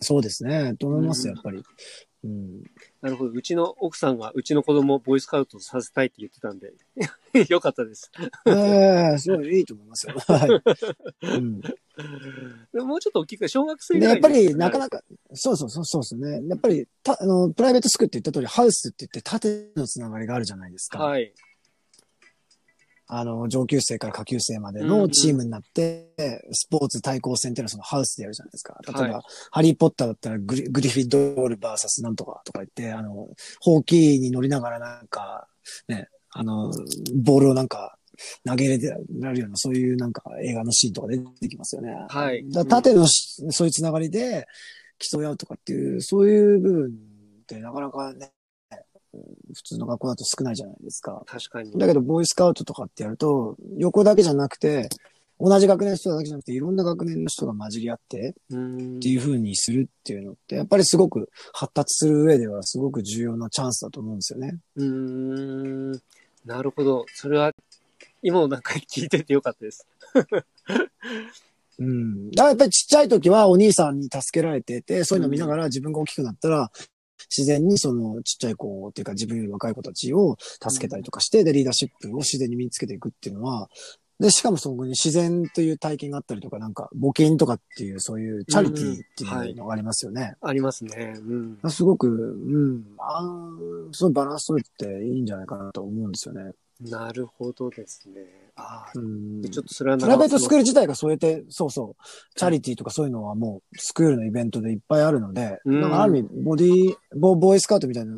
[0.01, 0.75] そうですね。
[0.79, 1.63] と思います、うんやっぱり。
[2.25, 2.63] うん。
[3.01, 3.31] なるほど。
[3.33, 6.73] うちの奥さんが、うちの子供をボーイスカウトさせたいって言ってたんで、
[7.49, 8.11] よかったです。
[8.47, 10.15] ええすごいいいと思いますよ。
[10.27, 11.29] はい。
[11.37, 11.61] うん。
[11.61, 11.69] で
[12.81, 15.03] ももうちょっと大きく、小学生ぐで、らいやっぱり、なかななか、
[15.35, 16.49] そうそうそうそうですね。
[16.49, 20.99] やっぱり、た、あの、プライベートスクって言った通り、ハウスって言って縦のつながりがあるじゃないですか。
[21.01, 21.33] はい。
[23.15, 26.09] あの、上級生から下級生までうんうんのチームになって、
[26.51, 28.79] スポーツ対抗戦っていうのはそのハウスでやるじゃないですか。
[28.87, 33.29] 例えば、はハリーポッターだったらグリグリフィッドールバーサスなんとかとか言って、あの、
[33.61, 35.47] ホーキーに乗りながらなんか、
[35.89, 36.73] ね、あの、
[37.15, 37.99] ボールをなんか、
[38.47, 41.95] 投げ入れてなるような、そういうなんか映画のシーンとか出てきますよね。
[42.09, 44.47] はいだ縦のし、そういうつながりで
[44.99, 46.91] 競い合うとかっていう、そういう部分
[47.43, 48.33] ってなかなかね、
[49.55, 51.23] 普通の学校だと少ないじゃないですか。
[51.27, 51.73] 確かに。
[51.79, 54.89] だけど、ボーイスカウトとかってやると、横だけじゃなくて、
[55.39, 64.59] 同じ学年の人だけじゃなくて、いろんな学年の人が混じり合ってっていう風にするっていうのって、やっぱりすごく発達する上ではすごく重要なチャンスだと思うんですよね。
[64.77, 66.01] うーん。
[66.45, 67.05] なるほど。
[67.15, 67.53] それは、
[68.23, 69.87] 今もなんか聞いててよかったです。
[71.79, 72.31] うん。
[72.31, 76.71] だからやっぱりちっちゃい時はお兄さんに助けられてて、そういうのを見ながら自分が大きくなったら、
[77.37, 83.71] 自然にそのちっちゃい子っていうか自分より若い子たちを助けたりとかして、で、リーダーシップを自然に身につけていくっていうのは、
[84.21, 90.35] で、しかもそこに自然という体験があったりとか、なんか募金とかっていうそういうチャリティーっていうのがありますよね。
[90.41, 91.15] ありますね。
[91.63, 91.71] うん。
[91.71, 96.53] すごく、うん、あーすごいバランス取れていいんじゃないかなと思うんですよね。
[96.91, 98.53] なるほどですね。
[98.57, 99.43] ああ、うん。
[99.43, 100.63] ちょっとそれはプライベートスクールル。
[100.63, 102.05] 自体がそうやって、そうそう、
[102.37, 108.17] チャリティーとかそういうのはもうスクールのイベントでいっぱいあるので、うんなんかある意味、ボディ、ボボーイスカウトみたいな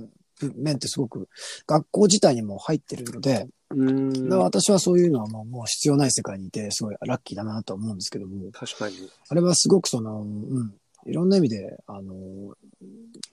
[0.57, 1.29] 面ってすごく
[1.67, 4.39] 学校自体にも入ってるので、うーんだから。
[4.43, 8.97] 私はそういうのはもうもう必要ない世界にいて、すごいラッキーだなと思うんですけども、確かに。
[9.29, 10.75] あれはすごくその、うん、
[11.07, 12.55] いろんな意味で、あの、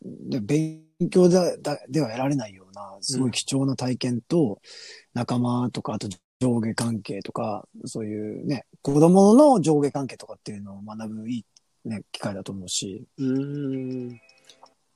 [0.03, 4.61] で勉強だだでは得られないような、すごい貴重な体験と、
[5.13, 6.07] 仲間とか、あと
[6.39, 11.39] 上下関係とか、そういうね、子供の上下関係とかっていうのを学ぶい
[11.85, 14.21] い、ね、機会だと思うし、うーん。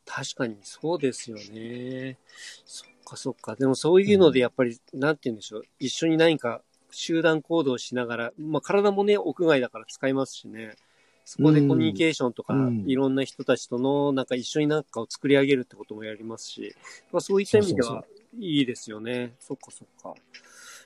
[0.06, 2.18] 確かにそうですよね。
[2.66, 3.56] そっかそっか。
[3.56, 5.64] でもそういうのでやっぱり、なんて言うんでしょう。
[5.80, 6.62] 一緒に何か
[6.92, 10.76] 集団行動しながら、まあ体もね、屋外だから使いますしね。
[11.26, 16.76] そこでコミュニケーションとか、うんいろんな人たちとの、なんか一緒になんかを作り上げるってこともやりますし、
[17.12, 18.06] まあ、そういった意味では
[18.40, 19.34] いいですよね。
[19.40, 20.14] そっかそっか。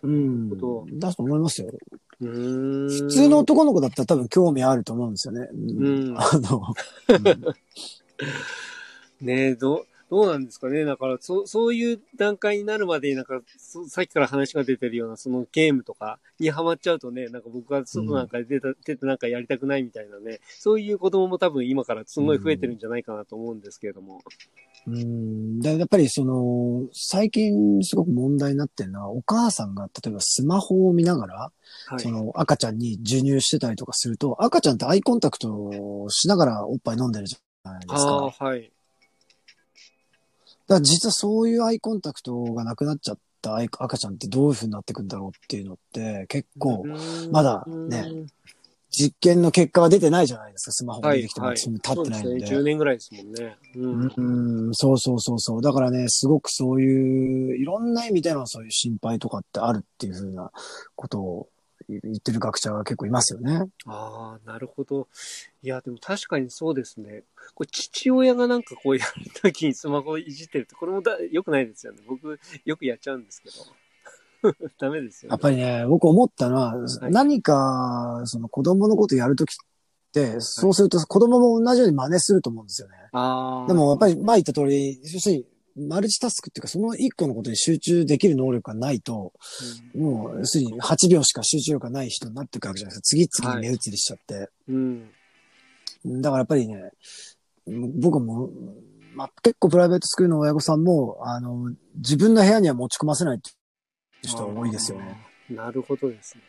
[0.01, 0.49] うん
[0.97, 1.71] だと思いますよ。
[2.19, 5.49] 普通の男の子だったら多分興味あると思うんですよね。
[5.51, 6.63] うんあの、
[7.09, 10.85] うんねえ、どう、どうなんですかね。
[10.85, 24.21] だから、そう、そういう段階になるまで、なんか、そさっきから話が出てるような、そのゲームとかにハマっちゃうとね、なんか僕は外なんかで出た、出てなんかやりたくないみたいなね、そういう子供も多分今からすごい増えてるんじゃないかなと思うんですけれども。
[24.87, 25.59] うん。
[25.59, 31.51] でやっぱりその、最近すごく問題になってるのは、お母さんが例えばスマホを見ながら、
[31.87, 32.09] はいそ。
[32.09, 37.95] の赤ちゃんに授乳してたりとかすると、赤ちゃんってアイコンタクトをしながらおっぱい飲んでるじゃないですか。
[37.95, 38.71] ああ、だかはい。
[40.75, 46.85] ら実はそういうアイコンタクトがなくなっちゃった赤ちゃんってどういう風になってくんだろうっていうのって結構、
[47.31, 48.25] まだね
[48.91, 51.57] 実験の結果が出てないじゃないですか、スマホがはい、出てきてもはい。
[51.57, 52.39] そんな経ってないので。
[52.39, 52.59] ですね。
[52.59, 53.57] 10年ぐらいですもんね。
[53.75, 54.67] うん。
[54.67, 55.61] うん、そうそうそうそう。
[55.61, 60.51] だからね、すごくそういう、いろんな意味でのそういう心配とかってあるっていうふうな
[60.95, 61.49] ことを
[61.89, 63.63] 言ってる学者が結構いますよね。
[63.85, 65.07] ああ、なるほど。
[65.63, 67.23] いや、でも確かにそうですね。
[67.55, 71.99] これ父親がなんかこうやるときにスマホいじってるって、これもだ良くないですよね。
[72.07, 73.55] 僕、よくやっちゃうんですけど。
[74.79, 75.33] ダメですよね。
[75.33, 76.75] やっぱりね、僕思ったのは、
[77.09, 79.55] い何か、その子供のことやるときっ
[80.13, 82.95] て、そうすると子供も同じように真似すると思うんですよね。
[83.11, 83.67] ああ。
[83.67, 85.45] でもやっぱり前言った通り、要するに、
[85.87, 89.33] マルチタスクっていうか、その一個のことに集中できる能力がないと、
[89.95, 93.29] もう、要するに8秒しか集中力がない人になっていくわけじゃないですか。
[93.29, 94.49] 次々に目移りしちゃって。
[94.67, 95.09] うん。
[96.05, 96.21] うん。
[96.21, 96.91] だからやっぱりね、
[97.99, 98.49] 僕も、
[99.13, 103.53] まあ、結構プライベートスクールの親御さんも、あの、自分の部屋には持ち込ませないってい
[104.25, 105.17] う人が多いですよね。
[105.49, 106.43] なるほどですね。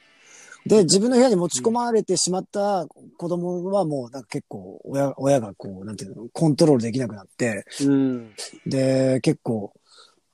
[0.67, 8.35] で、自分の部屋に持ち込まれてしまった子供はもうなんか結構親、親がこう、なんていうの、コントロールできなくなって、うん。
[8.67, 9.73] で、結構、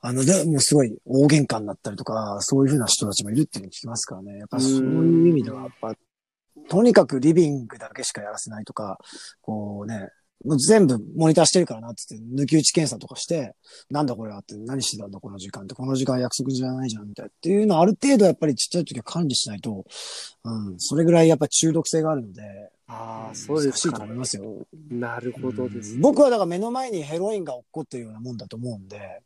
[0.01, 4.37] あの、で、もうすごい大喧嘩になったりとか、そういうふうな人たちもいるっていうのを聞きますからね。
[4.37, 5.95] やっぱそういう意味では、やっぱ、
[6.69, 8.99] とにかくリビングだけしかやらせないとか、
[9.41, 10.09] こうね、
[10.45, 13.55] もう全部モニターしてるからなって言って、抜き打ち検査とかして、
[13.89, 17.29] なんだこれはって、何してたんだこの時間って、この時間約束じゃないじゃんみたいな。
[17.29, 19.85] っていうのはある程度やっぱりちっちゃい時は管理しないと、
[20.43, 22.41] うん、それぐらいやっぱ中毒性があるので、
[22.89, 24.17] ああ、そうですか難しいと思い。
[24.17, 24.67] ますよ。
[24.89, 25.97] なるほどです。
[25.99, 29.21] 僕はだから目の前にヘロインが落っこってるようなもんだと思うんで、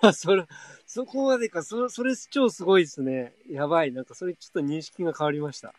[0.00, 0.44] あ、 それ、
[0.86, 3.34] そこまでか、そそれ超すごいですね。
[3.48, 3.92] やばい。
[3.92, 5.74] なんかそれちょっと認識が変わりました。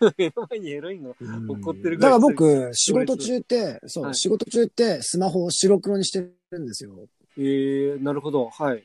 [0.16, 1.10] 目の前にヘロインが
[1.48, 7.08] 怒ってるぐだから僕、仕事中って、そう、はい仕事中ってスマホを白黒にしてるんですよ。
[7.36, 8.48] えー、なるほど。
[8.48, 8.78] はい。
[8.78, 8.80] っ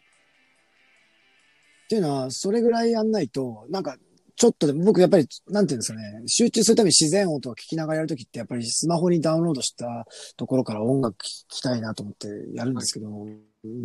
[1.90, 3.98] ていうのは、それぐらいやんないと、なんか、
[4.36, 10.06] ちょっとでも僕やっぱり、なんていうんですかね、集中するために自然音を聞きながらやるときって、やっぱりスマホにダウンロードした
[10.38, 13.10] ところから音楽聴きたいなと思ってやるんですけど、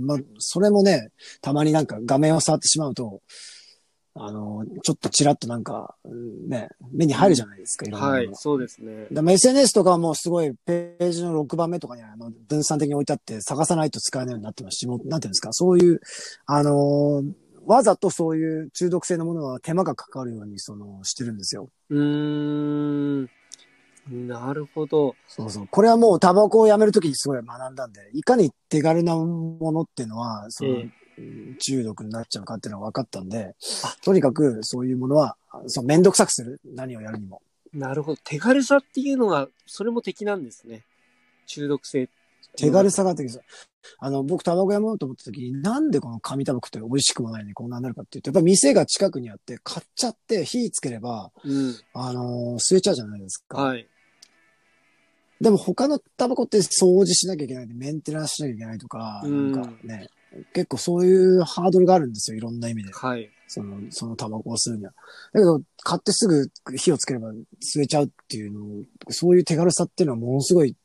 [0.00, 1.10] まあ、それもね、
[1.40, 3.20] たまになんか画面を触ってしまうと、
[4.20, 9.06] あの、ちょっとチラッとなんか、うんね、目に入るじゃないですか、いろんなものがはい、そうですね。
[9.10, 16.00] でも SNS とかはもうすごいページの6番目とかにあの分散的に置いてあって探さないと使えないようになってますし、もうなんていうんですか、そういう、
[16.46, 17.32] あのー
[17.66, 21.68] わざとそういう中毒性のものは手間がかかるようにそのしてるんですよ。
[21.90, 23.28] うーん。
[24.10, 25.14] なるほど。
[25.26, 25.68] そうそう。
[25.68, 30.88] これはもうタバコをやめるときにすごい学んだんで、いかに手軽なものっていうのは、その、え
[31.58, 33.54] 中毒になっちゃうかっていうのが分かったんで、
[34.04, 36.60] とにかくそういうものは、そう、めんどくさくする。
[36.64, 37.42] 何をやるにも。
[37.72, 38.20] なるほど。
[38.24, 40.84] 手軽さっていうのが、それも敵なんですね。
[41.46, 42.08] 中毒性。
[42.56, 43.26] 手軽さがあって
[44.00, 51.74] あの、僕タバコやめようと思った時に、なんでこの紙タバコって美味しくもないのにこんなになるかっていうと、やっぱ店が近くにあって、買っちゃって火つければ、うん。
[51.94, 53.62] あのー吸えちゃうじゃないですか。
[53.62, 53.86] はい。
[55.40, 60.08] でも他のタバコって掃除しなきゃいけない、メンテナンスしなきゃいけないとか、うんなんかね、
[60.52, 62.92] 結構そういうハードルがあるんですよ、いろんな意味で。
[62.92, 63.30] はい。
[63.46, 64.92] その、そのタバコを吸うには。
[65.32, 67.30] だけど、買ってすぐ火をつければ
[67.62, 70.76] 吸えちゃうっていうの、そういう手軽さっていうのはものすごい、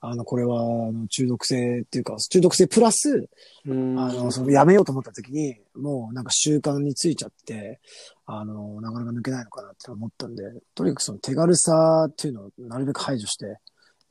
[0.00, 3.28] あの、これは、あの、中毒性っていうか、中毒性プラス、
[3.66, 3.98] うん。
[3.98, 7.80] あの、その、やめようと思った時に、もうなんか習慣についちゃって、
[8.26, 10.44] あの、なかなか抜けないのかなって思ったんで、
[10.74, 13.58] とにかくその手軽さっていうのをなるべく排除して、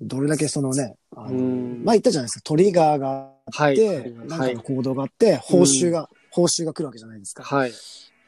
[0.02, 3.74] どれだけそのね、あの、うんまあ言ったじゃないですか、トリガーがあはい。
[3.74, 4.64] って、なんはいかの。
[4.64, 7.44] 行動があって、報酬が、報酬が来るわけじゃないですか。
[7.44, 7.72] はい。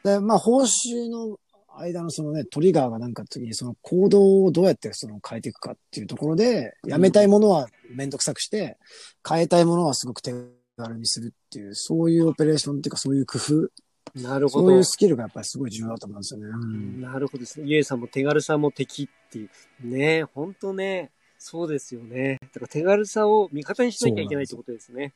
[0.04, 1.38] で、まあ、報酬の
[1.76, 8.78] 間のそのね、トリガーがなんか時にその行動をどうやってその変えていくかっていうところで、やめたいものはめんどくさくして、
[9.28, 10.32] 変えたいものはすごく手
[10.76, 13.70] 軽にするっていう、そういうオペレーションっていうかそういう工夫、
[14.14, 14.84] なるほどそういう。
[14.84, 16.46] スキルがやっぱりすごい重要だと思うんですよね。
[16.46, 17.66] うんなるほどですね。
[17.66, 19.50] ゆえさんも手軽さも敵っていう。
[19.86, 21.10] ねえ、ほんとね。
[21.46, 22.38] そうですよね。
[22.40, 25.12] だから手軽さを味方にしなきゃいけないってことですね。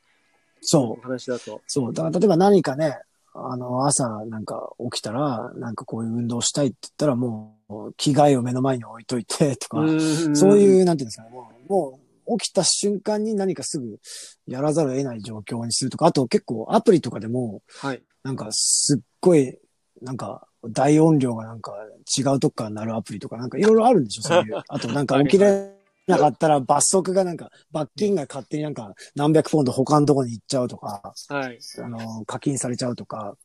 [0.61, 1.01] そうお。
[1.01, 1.63] 話だと。
[1.65, 1.91] そう。
[1.91, 2.99] だから例えば何かね、
[3.33, 13.97] あの、朝なんか起きたら、なんかこういう運動したいって言ったらもう、着替えを目の前に置いといてとか、んそういう、なんていうんですかね、もう、もう起きた瞬間に何かすぐ
[14.45, 18.03] やらざるを得ない状況にするとか、あと結構アプリとかでも、はい。
[18.21, 19.57] なんかすっごい、
[20.03, 21.73] なんか大音量がなんか
[22.15, 24.61] 違うとこから鳴るアプリとか、なんかいろいろあるんでしょ、そういう。
[24.69, 25.78] あとなんか起きれ
[26.09, 31.59] なかったら罰則がなんか、罰金が勝手になんか何百ポンド他のとこに行っちゃうとか、はい。
[31.77, 33.37] あの、課金されちゃうとか、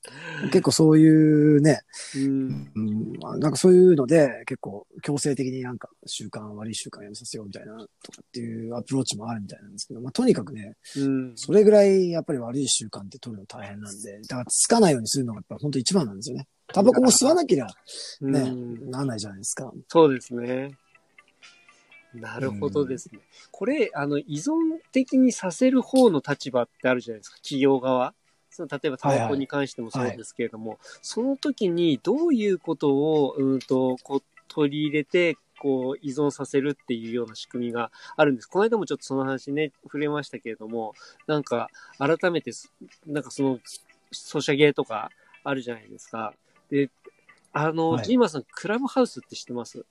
[0.44, 1.82] 結構そういうね、
[2.16, 2.72] うん。
[2.74, 11.32] うん、まあなんかそういうので、結構強制的になんか習慣、悪い習慣やめさせようみたいな、とかっていうアプローチもあるみたいなんですけど、まあとにかくね、うん。
[11.36, 16.46] それぐらいやっぱり悪い習慣って取るの大変なんで、だからつかないようにするのがやっぱ本当一番なんですよね。
[16.72, 17.66] タバコも吸わなけりゃ
[18.22, 19.70] ね、うんならないじゃないですか。
[19.88, 20.70] そうですね。
[22.14, 23.20] なるほどですね。
[23.50, 28.14] これ、あの、依存的にさせる方の立場ってあるじゃないですか、企業側。
[28.50, 38.46] その例えばタバコに関してもそうですけれども、その時にどういうことを、うんと、こう、取り入れて、こう、依存させるっていうような仕組みがあるんです。
[38.46, 40.94] この間もちょっとその話ね、触れましたけれども、
[41.26, 42.72] なんか、改めてす、
[43.06, 43.58] なんかその、
[44.12, 45.10] ソシャゲとか
[45.42, 46.32] あるじゃないですか。
[46.70, 46.90] で、
[47.52, 49.84] あの、はいジーマさん、クラブハウスって知ってます？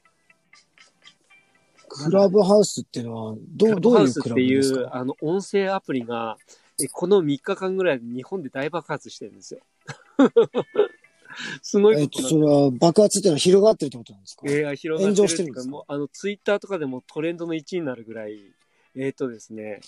[1.93, 6.37] クラブハウスっていうのは、どう、どういうクラブっていですか、うあの、音声アプリが、
[6.81, 9.59] えこの3日間ぐらいで日本で大爆発してるんですよ。
[11.61, 15.83] すごいえっと、ことそれは爆発っていうのは広がってるってことなんですか、えー、広が炎ってる上してるんですか？
[15.87, 18.39] あの、ツイッターとかでもトレンドの1位になるぐらい、
[18.95, 19.81] えっ、とですね、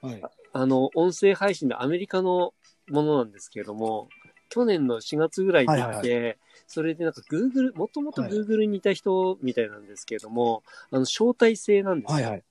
[0.00, 0.22] はい。
[0.52, 2.54] あの、音声配信でアメリカの
[2.88, 4.08] ものなんですけれども、
[4.48, 6.36] 去年の4月ぐらいに出て、はいはい
[6.66, 12.14] それでなんか Google、もともとはい Google にいた人みたいなんですけれども、あの、招待制なんですよ。
[12.14, 12.42] はいはい。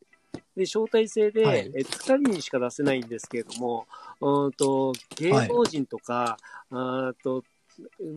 [0.55, 3.87] で、招待制で、はいえっと、2人にしか出せないんですけれども、
[4.21, 6.37] うーんと、芸能人とか、
[6.69, 7.43] あーと、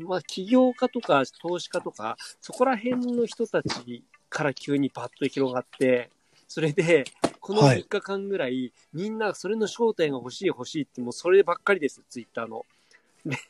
[0.06, 6.10] まあ、起業家とか投資家とか、そこら辺の人たちから急にパッと広がって、
[6.48, 7.04] それで、
[7.40, 12.66] このはい3日間ぐらい、みんなそれの正体が欲しい欲しいって、もうそればっかりです、ツイッターの。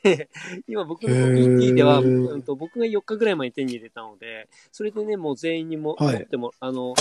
[0.03, 0.29] で、
[0.67, 6.19] 今僕のコミュニティでは、うんと、僕が4日ぐらい前に手に入れたので、それでね、もう全員にも、はい。
[6.19, 6.95] 持っても、あの、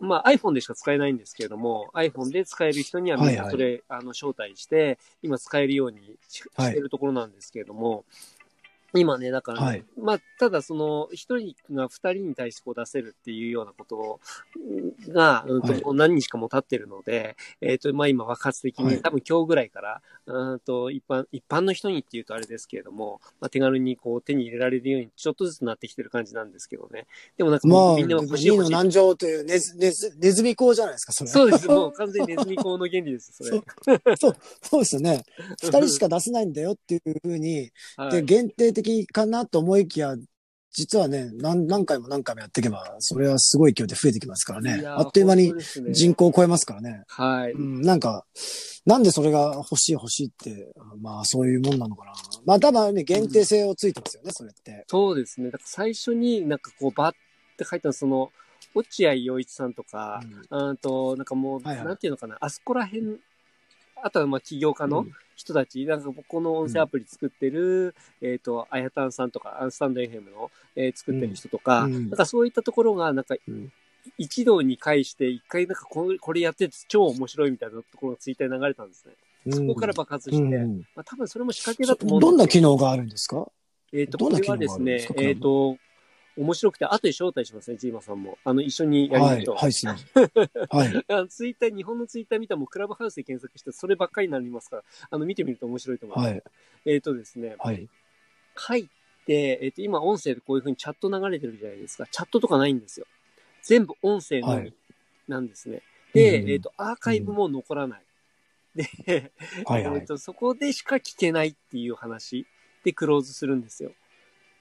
[0.00, 3.36] まあ iPhone でしか使えないんですけれども、iPhone で使える人にはみんはい。
[3.36, 6.70] はいなそれ、あの、招待して、今使えるようにしはい。
[6.70, 8.04] してるところなんですけれども、
[8.94, 14.20] 今ね、だから、はいまあ、ただその、一人が二人に対してこう出せるっていうようなこと
[15.12, 27.06] が、うんとはいもう何日かも経ってるので、えっ、と、まあ今爆発的に、はい多分今日ぐらいから、うんと、一般、一般の人にっていうとあれですけれども、まあ手軽にこう手に入れられるようにちょっとずつなってきてる感じなんですけどね。
[27.36, 28.72] でもなんかまあ、みんな欲しい欲しい。
[28.72, 31.30] 難情というネズネズネズミ講じゃないですか、それ。
[31.30, 31.68] そうです。
[31.68, 33.62] もう 完全にネズミ講の原理です、それ。
[34.16, 35.24] そうですよね。
[35.62, 38.24] 二人しか出せないんだよっていうふうに、で、 はい。
[38.24, 40.16] 限定的かなと思いきや、
[40.72, 44.82] 実はね、何何回も何回もやっていけば、それはすごい勢いで増えてきますからね。
[44.86, 45.54] あっという間に
[45.90, 47.04] 人口を超えますからね。
[47.08, 47.52] はい。
[47.52, 48.26] うん、なんか、
[48.84, 50.70] なんでそれが欲しい欲しいって、
[51.00, 52.12] まあそういうもんなのかな。
[52.44, 54.84] まあ多分ね、限定性をついてますよね、それって。
[54.88, 55.46] そうですね。
[55.46, 57.12] だから最初になんかこうバッっ
[57.56, 58.30] て書いたのその、
[58.74, 60.20] 落合陽一さんとか、
[60.50, 63.18] うんと、なんかもう、はいはいなんていうのかな、あそこら辺、
[64.06, 65.04] あとはまあ起業家の
[65.34, 71.94] 人たち、なんかこの音声アプリ作ってる、えっ、と、あやたんさんとか、アンスタンド FM の、えー作ってる人とか、うん。
[71.94, 72.02] うん。
[72.10, 73.72] なんかそういったところが、なんか、うん。
[74.18, 79.12] 一堂に会して、一回なんかこれこれやってて超面白いみたいなところがツイッターに流れたんですね。
[79.46, 79.52] うん。
[79.52, 80.78] そこから爆発して、うんうん。
[80.94, 83.48] まあ多分それも仕掛けだと思うんですどんな機能があるんですか？
[83.92, 85.76] えっ、と、どんな機能これはですねえっ、と、
[86.36, 88.38] 面白くて、後で招待しますね、ジーマさんも。
[88.44, 89.56] あの、一緒にやりはい、ましょう。
[89.56, 90.08] はい、すいません。
[90.70, 91.04] はい。
[91.08, 96.30] あのツイッター、日本のツイッター見たらもうクラブハウスで検索して、そればっかりになりますから、あの、見てみると面白いと思います。
[96.30, 96.42] はい。
[96.84, 97.88] えっ、とですね、はい。
[98.54, 98.86] 入っ
[99.24, 102.06] て、えっ、と、今音声でこういう風にチャット流れてるじゃないですか。
[102.06, 103.06] チャットとかないんですよ。
[103.62, 104.74] 全部音声のみはい
[105.28, 105.82] なんですね。
[106.12, 108.02] で、うんえっ、と、アーカイブも残らない。
[108.76, 109.32] で、
[109.64, 110.06] はい、はいえっ。
[110.06, 112.46] と、そこでしか聞けないっていう話
[112.84, 113.92] でクローズするんですよ。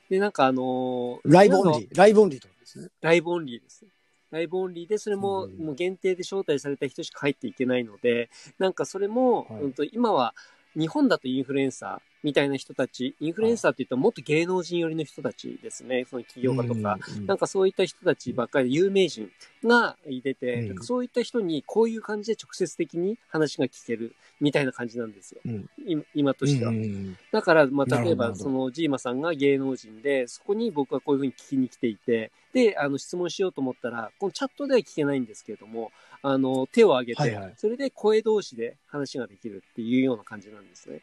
[0.09, 1.97] で、なんかあのーライブオンリー。
[1.97, 2.89] ライブオンリーってことですね。
[3.01, 3.85] ライブオンリーです。
[4.31, 8.29] ライブオンリーで、それも、うんもう限定で招待された人しか入っていけないので、
[8.59, 10.35] なんかそれも、はいうんと今は、
[10.75, 19.29] 日本だとインフルエンサーみたいな人たち、インフルエンサーって言ったらもっと芸能人寄りの人たちですね、その企業家とか、うんなんかそういった人たちばっかりで有名人
[19.63, 20.35] がいて
[20.81, 25.41] そういった人にこういう感じで直接的に話が聞けるみたいな感じなんですよ。
[25.45, 25.69] うん。
[25.85, 26.71] 今今としては。
[26.71, 37.53] うんうんだから、まあ、例えば、その、ジーマさんが芸能人で、そこに僕はこういうふうに聞きに来ていて、で、あの、質問しようと思ったら、このチャットでは聞けないんですけれども、あの、手を挙げて、はいはい。
[37.57, 41.01] それで声同士で話ができるっていうような感じなんですね。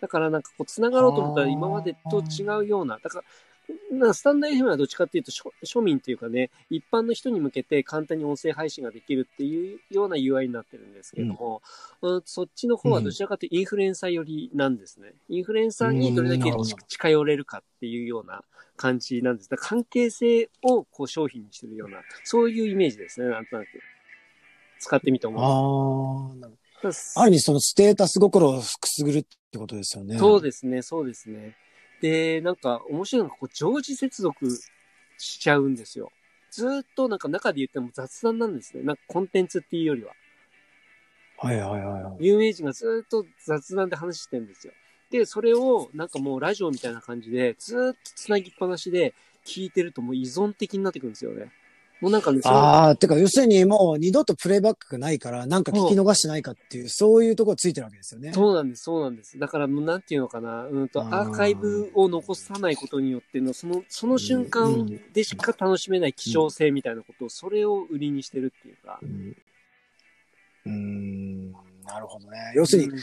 [0.00, 3.24] だからなんかこう、繋がろうと思ったら今までと違うような、だから、
[3.92, 11.60] なスタンダー FM はどっちかっていうと庶、庶民っていうかね、一般の人に向けて簡単に音声配信ができるっていうような UI になってるんですけれども、
[12.00, 12.22] うん。
[12.24, 15.12] そっちの方はどちらかというとインフルエンサー寄りなんですね。
[15.28, 16.50] インフルエンサーにどれだけ
[16.86, 18.42] 近寄れるかっていうような
[18.76, 19.50] 感じなんです。
[19.50, 23.68] だ関係性をこう商品にしてるような、そういうイメージですね、なんとなく。
[24.78, 26.50] 使ってみて思ああ、
[27.16, 30.18] ある意味そのステータス心をくすぐるってことですよね。
[30.18, 31.56] そうですね、そうですね。
[32.00, 34.48] で、なんか面白いのが、こう、常時接続
[35.18, 36.10] しちゃうんですよ。
[36.50, 38.82] ずーっとなんか中で言っても雑談なんですね。
[38.82, 40.12] なんかコンテンツっていうよりは。
[41.38, 42.26] はいはいはいはい。
[42.26, 44.72] 有名人がずーっと雑談で話してるんですよ。
[45.10, 49.14] で、それをなんかもうラジオみたいな感じで、ずーっと繋ぎっぱなしで
[49.44, 51.50] 聞いてるともう依存的になってくるんですよね。
[52.00, 58.32] もうなんかね、ああ、てか要するにもう二度とプレイバックがないから、なんか聞き逃してないかっていう、そういうところついてるわけですよね。
[58.32, 59.38] そうなんです、そうなんです。
[59.38, 69.06] だからもうなんていうのかな、うんと、アーカイブを残さないことによっての、その、その瞬間でしか楽しめない希少性みたいなことを、それを売りにしてるっていうかう。
[69.06, 69.36] ん。
[70.66, 71.52] うーん
[71.88, 72.52] なるほどね。
[72.54, 72.98] 要するに、うん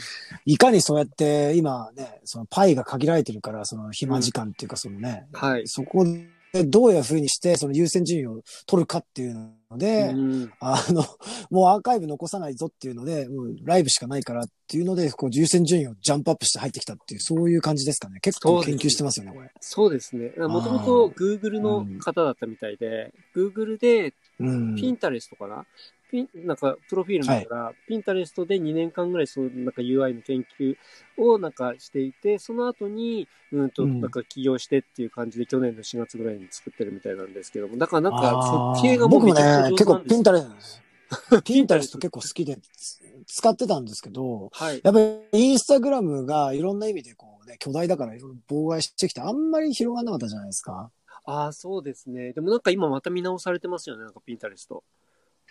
[0.46, 5.66] いかにそうやって今ね、そのパイが限られてるから、その暇時間っていうかそのね、はい。
[5.66, 6.28] そこで
[6.64, 9.34] どういうふうにしてその優先順位を取るかっていう
[9.70, 11.04] ので、うんあの、
[11.50, 18.20] もうアーカイブ残さないぞっていうので、もうライブしかないからっていうので、こう優先順位をジャンプアップして入ってきたっていう、そういう感じですかね。
[18.20, 19.50] 結構研究してますよね、これ。
[19.60, 20.32] そうですね。
[20.36, 24.74] もともと Google の方だったみたいで、Google でうん。
[24.76, 25.64] ピンタレストかな、
[26.10, 30.76] ピン、なんか、プロフィール見たら、ピンタレストで2年間ぐらい、そう、なんか UI の研究
[31.16, 40.86] をなんかしていて、その後に、うんと、うんなんか起業してっていう感じで、去年の4月ぐらいに作ってるみたいなんですけども、だからなんあか、ー設計がもう僕もね、結構ピンタレスト、
[41.42, 44.82] ピンタレスト結構好きでつ使ってたんですけど、はい。
[44.82, 50.90] やっぱりインスタグラムがいろんな意味でこうね、巨大だからいろいろ妨害してきて、あんまり広がらなかったじゃないですか。
[51.24, 52.32] ああ、そうですね。
[52.32, 54.84] でもなんか今また見直されてますよね、なんかピンタレスト。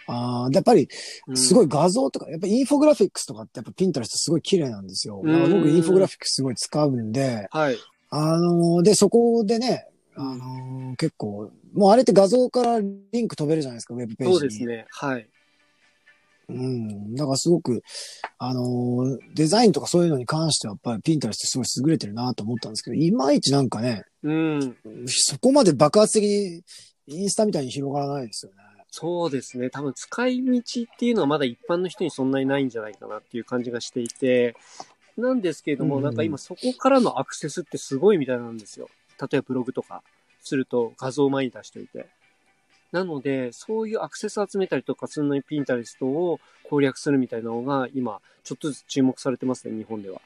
[0.08, 0.88] ああ、でやっぱり、
[1.28, 5.22] うんすごい画像とか、やっぱインフォグラフィックスとかってやっぱピンタレストすごい綺麗なんですよ。
[5.24, 7.78] うん僕インフォグラフィックスすごい使うんで、はい。
[8.10, 14.40] あのーで、そこでね、あのー結構、もうあれって画像からリンク飛べるじゃないですか、ウェブページに。
[14.40, 14.86] そうですね。
[14.90, 15.28] はい。
[16.48, 17.16] うん。
[17.16, 17.82] だからすごく、
[18.38, 24.78] あのーデザインとかそういうのに関してはやっぱりピンタレストすごい優れてるなと思ったんですけど、いまいちなんかね、うん。
[25.08, 26.62] そこまで爆発的に
[27.08, 28.58] インスタみたいに広がらないですよね。
[28.98, 29.70] そうですね。
[29.70, 34.56] 多分使い道っていうのはまだ一般の人にそんなにないんじゃないかなっていう感じがしていて、
[35.18, 38.88] なんですけれども、うんなんか今そこからのアクセスってすごいみたいなんですよ。
[39.20, 40.02] 例えばブログとか
[40.42, 42.08] すると画像を前に出しといて。
[42.94, 50.22] なので、そういうアクセス集めたりとかするのにピンタレストを攻略するみたいなのが今ちょっとずつ注目されてますね、日本では。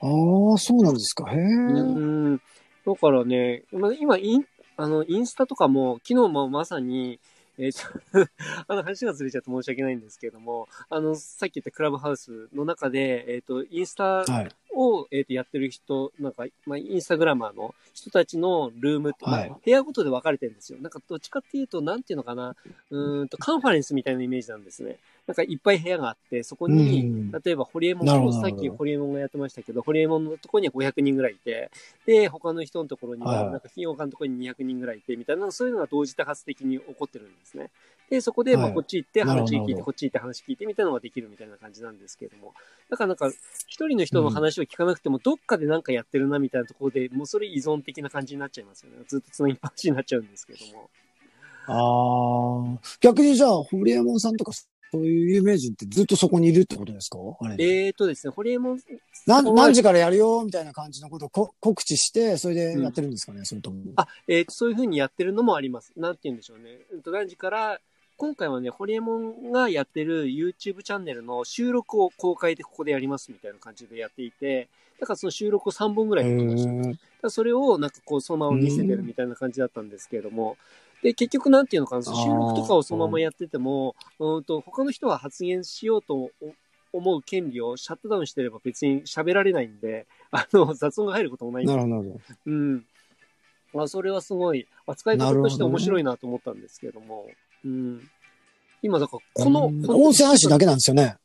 [0.00, 1.30] ああ、そうなんですか。
[1.30, 1.38] へえ。
[1.38, 2.40] うん。
[2.86, 4.46] だからね、まあ今イン、
[4.76, 7.20] あの、インスタとかも、昨日もまさに、
[7.58, 7.88] えーちょ
[8.66, 14.24] あの話がずれちゃって申し訳ないんですけれども、あの、さっき言ったクラブハウスの中で、えっ、と、インスタ。
[14.74, 20.78] を、えー、とやってる人、なんか、まあ、インスタグラマーの人たちのルームと、まあはい部屋ごとで分かれてるんですよ。
[20.80, 22.56] なんか、どっちかっていうと、なんていうのかな、
[22.90, 24.96] うーんと、カンファレンスみたいなイメージなんですね。
[25.26, 31.70] なんか、いっぱい部屋があって、そこに、うん例えば、ホリエモンさっきホリエモンがやってましたけど、ホリエモンのところには500人ぐらいいて、
[32.06, 37.70] で、他の人のところには、なんか、費用館のところに200人ぐらいいて、みたいな、そういうのが同時多発的に起こってるんですね。
[38.12, 42.52] で、そこで、まあ、はいこっち行って、話聞いて、こっち行って話聞いて、みたいなのができるみたいな感じなんですけれども。
[42.90, 43.30] だからなんか、
[43.66, 48.98] 一人の人の話を聞かなくても、どっかでなんかやってるなみたいなところで、もうそれ依存的な感じになっちゃいますよね。
[49.06, 50.90] ずっとつなぎっぱなしになっちゃうんですけども。
[51.66, 52.80] ああ。
[53.00, 57.16] 逆にじゃあ、ホリエモンさんとか、そういう有名人ってずっとそこにいるってことですか？
[57.58, 58.78] えーとですね、ホリエモン、
[59.26, 63.80] なはい何時からやるよみたいな感じのことをこ告知して、それでやってるんですかね、それとも。
[63.96, 65.94] あ、えーと、そういう風にやってるのもあります。
[65.96, 66.80] なんて言うんでしょうね。
[67.06, 67.80] 何時から、
[68.22, 74.68] 今回はね、ホリエモンがやってる YouTube チャンネルの収録を公開でここでやりますみたいな感じでやっていて、
[75.00, 76.72] だからその収録を3本ぐらい撮ってました。
[76.72, 80.56] だからそれをなんかこうそのまま見せてるみたいな感じだったんですけれども、
[81.02, 86.30] で、結局なんていうのかな、収録とかをそのままやってても、うんと、他の人は発言しようと
[86.92, 92.20] 思う権利をシャットダウンしてれば別に喋られないんで、 あの、雑音が入ることもないんでなるほど。
[92.46, 92.86] うん。
[93.74, 97.26] まあ、それはすごい、扱い方として面白いなと思ったんですけれども、
[97.64, 98.10] うん。
[98.82, 101.16] 今、だから、この、音声配信だけなんですよね。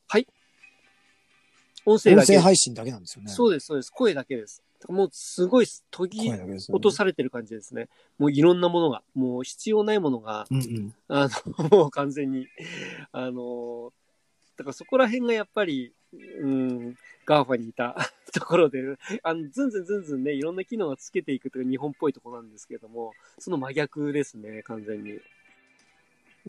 [1.88, 2.40] 音声だけ音声。
[2.40, 3.32] 配信だけなんですよね。
[3.32, 3.90] そうです、そうです。
[3.90, 4.62] 声だけです。
[4.90, 7.88] もう、すごい、削ぎ落とされてる感じですね。
[8.20, 10.94] もういろんなものが、もう必要ないものが、うんうん。
[11.08, 12.48] あの、もう完全に、
[13.14, 13.94] あの、
[14.58, 15.94] だからそこら辺がやっぱり、
[16.42, 17.96] うん、 GAFA にいた
[18.34, 18.82] ところで、
[19.24, 25.20] あの、ずんずんずんずんね、いろんな機能がつけていくという日本っぽいところなんですけれども、その真逆ですね、完全に。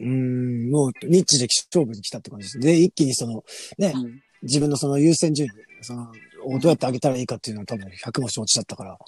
[0.00, 2.58] うん、もう、ニッチで勝負に来たって感じです。
[2.60, 3.44] で、一気にその、
[3.78, 6.12] ね、うん自分のその優先順位、その、
[6.44, 8.98] をどうやって上げたらいいかっていうのは多分100も承知だったから、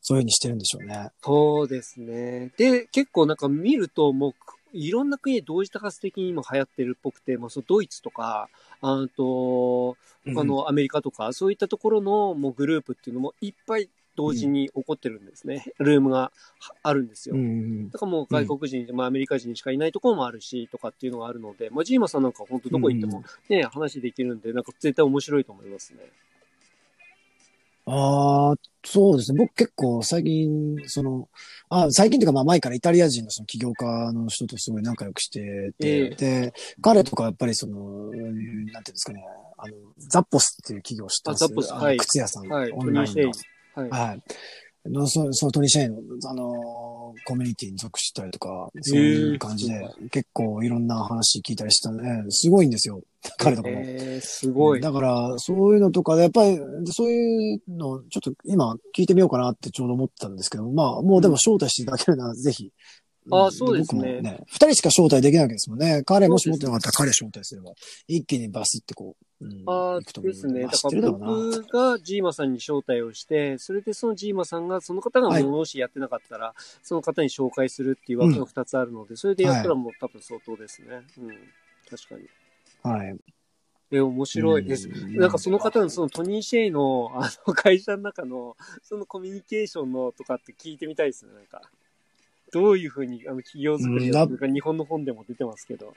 [0.00, 1.10] そういうふうにしてるんでしょうね。
[1.22, 2.50] そうですね。
[2.56, 4.34] で、結構なんか見ると、もう、
[4.72, 8.48] いろんな国で同時多発的に今流行ってるっぽくて、まあ、そうドイツとか、
[8.80, 15.72] あと、他のアメリカとか、そういったところのもうグループっていうのもいっぱい同時に起こってるんですね。
[15.78, 17.36] ルームがはあるんですよ。
[17.36, 26.00] うんうんだからもう外国人、まあアメリカ人しかいないところもあるし、とかっていうのがあるので、まあジーマさんなんか本当どこ行ってもね、話できるんで、なんか絶対面白いと思いますね。
[27.86, 28.54] ああ、
[28.84, 29.38] そうですね。
[29.38, 31.28] 僕結構最近、その、
[31.70, 39.24] あ最近というかまあ前からイタリア人のその起業家の人とすごい仲良くしてて、ええで、彼とかやっぱりその、なんていうんですかね、
[39.58, 42.70] あの、ザッポスっていう企業を知ってますあザッポスはい靴屋さん、はい。
[42.70, 43.59] オンラインのトニーシェイ。
[43.74, 43.90] はい。
[43.90, 44.88] はい。
[44.88, 45.98] のそそのトニー・シェイの、
[46.28, 46.90] あのー
[47.24, 52.24] コミュニティに属したりとか、そういう感じで、結構いろんな話聞いたりしたね。
[52.28, 53.02] すごいんですよ。
[53.38, 53.74] 彼とかも。
[53.76, 54.80] えー、すごい。
[54.80, 62.72] だから、そういうのとかで、やっぱり、そういうの、ちょっと今聞いてみようかなってちょうど思ったんですけど、まあ、もうでも招待していただけるなら、ぜひ。
[63.30, 64.40] あんそうですねね。
[64.46, 66.02] 二人しか招待できないわけですもんね。
[66.04, 67.72] 彼もし持ってなかったら彼招待すれば、
[68.06, 70.62] 一気にバスってこう、うん、あ行くと思うですね。
[70.62, 71.10] だから。
[71.10, 81.02] 僕がジーマさんに招待をして、それでそのジーマさんが、その方がはいもしやってなかったら、その方に紹介するっていう枠が2つあるので、それでやったらもう多分相当ですね。
[81.18, 81.28] うん。
[81.88, 82.28] 確かに。
[82.82, 83.16] はい。
[83.92, 84.88] え、面白いです。
[84.88, 91.62] うんなんかその方のそのトニー・シェイのあの会社の中のそのコミュニケーションのとかって聞いてみたいですね、なんか。
[92.52, 95.94] どういうふうにあの企業作りをするか日本の本でも出てますけど。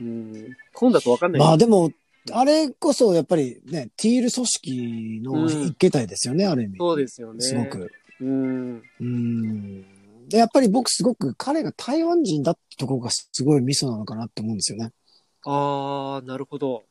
[0.00, 0.56] うん。
[0.74, 1.40] 本だとわかんない。
[1.40, 1.90] まあでも、
[2.30, 6.78] あれこそやっぱりね、ティール組織の一形態ですよね、ある意味。
[6.78, 7.40] そうですよね。
[7.40, 7.90] すごく。
[8.20, 8.82] うん。
[9.00, 10.28] うん。
[10.28, 14.92] で、やっぱり僕すごく彼が台湾人だってところがすごいミソなのかなって思うんですよね。
[15.44, 16.84] ああ、なるほど。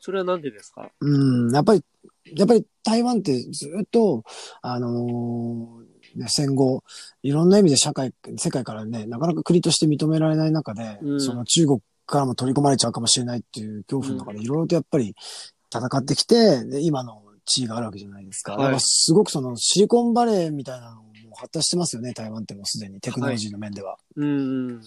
[0.00, 0.90] それはなんでですか？
[1.00, 1.84] うん、やっぱり、
[2.36, 4.22] やっぱり台湾ってずっと、
[4.62, 5.88] あのー
[6.18, 6.82] ね、戦後、
[7.22, 15.14] いろんな意味で社会、世界からね、なかなか国として認められない中で、うんその中国からも取り込まれちゃうかもしれないっていう恐怖の中で、いろいろとやっぱり
[15.72, 18.52] 戦ってきて、で、今の地位があるわけじゃないですか。
[18.52, 23.98] はいだからすごくそのシリコンバレーみたいなのも発達してますよね、台湾ってもうすでにテクノロジーの面では。
[24.16, 24.82] うんうん。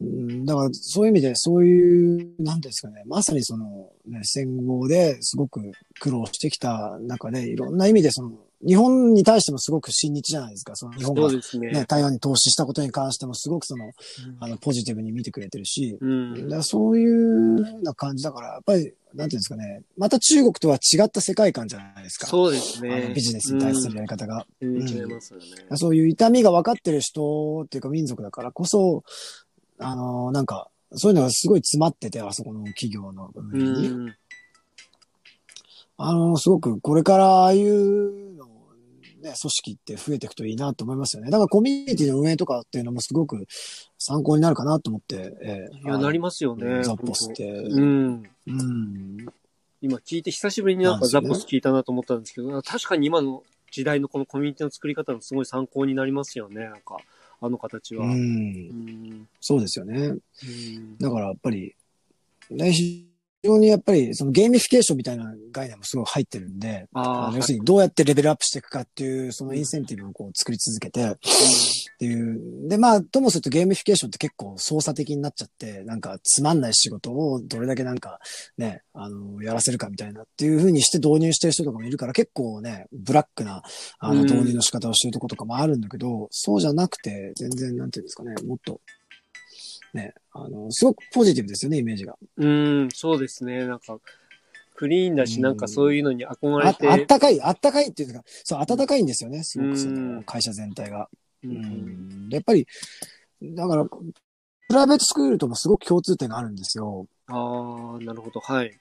[0.00, 8.32] うんだから、そういう意味で、そういう、なんですかね、まさにその、ね、戦後ですごく苦労してきた中で、いろんな意味で、その、
[8.66, 10.76] 日本に対してもすごく親日じゃないですか。
[10.76, 11.38] その日本がね。
[11.72, 13.92] ね、台湾に投資したことに関してもすごくその、うん
[14.40, 16.48] あの、ポジティブに見てくれてるし、うん。
[16.48, 22.26] だそういうふうな感じだから、やっぱり、なんていうんですかね、また中国とは違った世界観じゃないですか。
[22.26, 23.14] そうですあねの。
[23.14, 24.46] ビジネスに対するやり方が。
[24.60, 24.86] うん。
[24.86, 25.46] 全然違いますよね。
[25.76, 29.04] そういう痛みが分かってる人っていうか民族だからこそ、
[29.78, 34.12] あのなんか、そういうのがすごい詰まってて、あそこの企業のう上に。
[36.04, 36.08] ん。
[36.08, 38.52] あのすごくこれからああいうの、ね、
[39.22, 41.30] 組織って増えていくといいなと思いますよね。
[41.30, 43.46] だからコミュニティの運営とかっていうのもすごく
[43.98, 46.82] 参考になるかなと思って、ええいや、なりますよね。
[46.82, 47.48] ザッポスって。
[47.50, 48.30] うん。
[48.46, 49.26] うん。
[49.82, 56.64] 今聞いて久しぶりになんかザッポス聞いたなと思ったんですけど、確かに今の時代のこのコミュニティの作り方のすごい参考になりますよね。
[56.64, 56.96] なんか、
[57.40, 58.06] あの形は。
[58.06, 58.08] う。
[58.08, 59.28] うんん。
[59.40, 60.08] そうですよね。
[60.08, 61.74] うんだからやっぱり、
[62.50, 62.72] ね、
[63.42, 71.16] 非常にやっぱりそのゲーミフィケーションみたいな概念もすごい入ってるんで、要するにどうやってレベルアップしていくかっていう、そのインセンティブをこう作り続けてっ
[71.98, 72.68] ていう。
[72.68, 78.18] で、まあ、ともするとゲーミフィケーションって結構操作的になっちゃって、なんかつまんない仕事をどれだけなんか
[78.58, 83.62] ね、あの、やらせるかみたいなっていう風にして導入してる人とかもいるから結構ね、ブラックな
[83.98, 88.80] あのうん導入の仕方をしてるとことかもあるんだけど、そうじゃなくて、全然なんていうんですかね、もっと、
[89.94, 92.16] ね、あの、すごくポジティブですよね、イメージが。
[92.36, 93.66] うん、そうですね。
[93.66, 93.98] なんか、
[94.74, 96.88] クリーンだし、うんなんかそういうのに憧れあて。
[96.88, 101.08] あったかい、あったかいっていうか、そう、暖かいんですよね、すごくそうんの会社全体が。
[101.44, 102.66] ううんやっぱり、
[103.42, 107.06] だから、プライベートスクールともすごく共通点があるんですよ。
[107.26, 108.40] ああ、なるほど。
[108.40, 108.72] はい。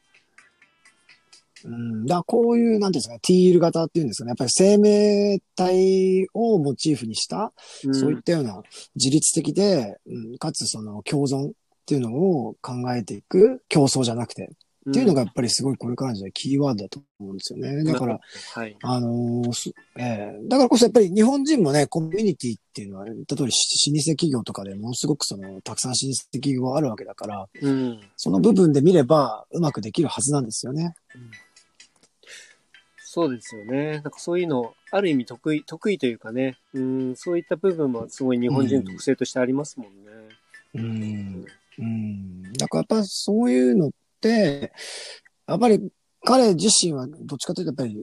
[1.66, 7.54] うん、だこういう、なんていうんですかね、ティール型っていうんですかね、やっぱり生命体をモチーフにした、
[7.86, 8.62] うんそういったような
[8.96, 11.52] 自律的で、うん、かつその共存っ
[11.86, 14.52] ていうのを考えていく競争じゃなくて、
[14.90, 17.84] っていうのがやっぱりすごいこれからのキーワードだと思うんですよね。
[17.84, 18.20] だから、、
[18.54, 18.78] はい。
[18.82, 28.00] あのーすええだからこそやっぱり日本人もね、コミュニティっていうのは、例えば老舗企業とかでものすごくその、たくさん老舗企業があるわけだから、うん。
[28.16, 30.96] その部分で見ればうまくできるはずなんですよね。
[33.12, 33.94] そうですよね。
[33.94, 40.12] なんかそういうの、ある意味得意、得意というかね、うん、そういった部分もすごい日本人の特性としてありますもんね。
[40.76, 41.46] うん。
[41.80, 42.54] うん。
[42.54, 43.90] だからやっぱそういうのっ
[44.22, 44.72] て、
[45.48, 45.92] やっぱり
[46.24, 47.98] 彼自身はどっちかというとやっぱり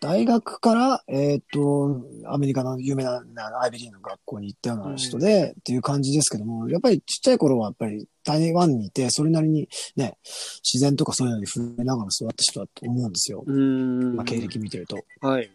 [0.00, 10.16] 大学から、えっ、と、アメリカの有名ななアイビリーの学校に行ったような人で、っていう感じですけども、やっぱりちっちゃい頃はやっぱり台湾にいて、それなりにね、
[10.62, 13.44] 自然とかそういうのに触れながら育った人だと思うんですよ。
[13.46, 14.16] うん。
[14.16, 15.04] まあ経歴見てると。
[15.20, 15.44] はい。
[15.44, 15.52] うん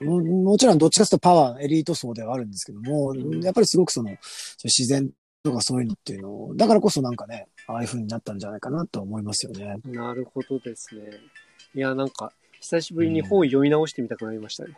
[0.00, 4.10] ももちろんどっちかというとパワー、エリート層ではあるんですけども、うんやっぱりすごくその、
[4.64, 5.10] 自然
[5.42, 9.76] とかそういうのっていうのを、だからこそなんかね、ああいう風になったんじゃないかなと思いますよね。
[9.84, 11.02] なるほどですね。
[11.74, 14.76] いや、なんか、久しぶりに本を読み直してみたくなりましたね。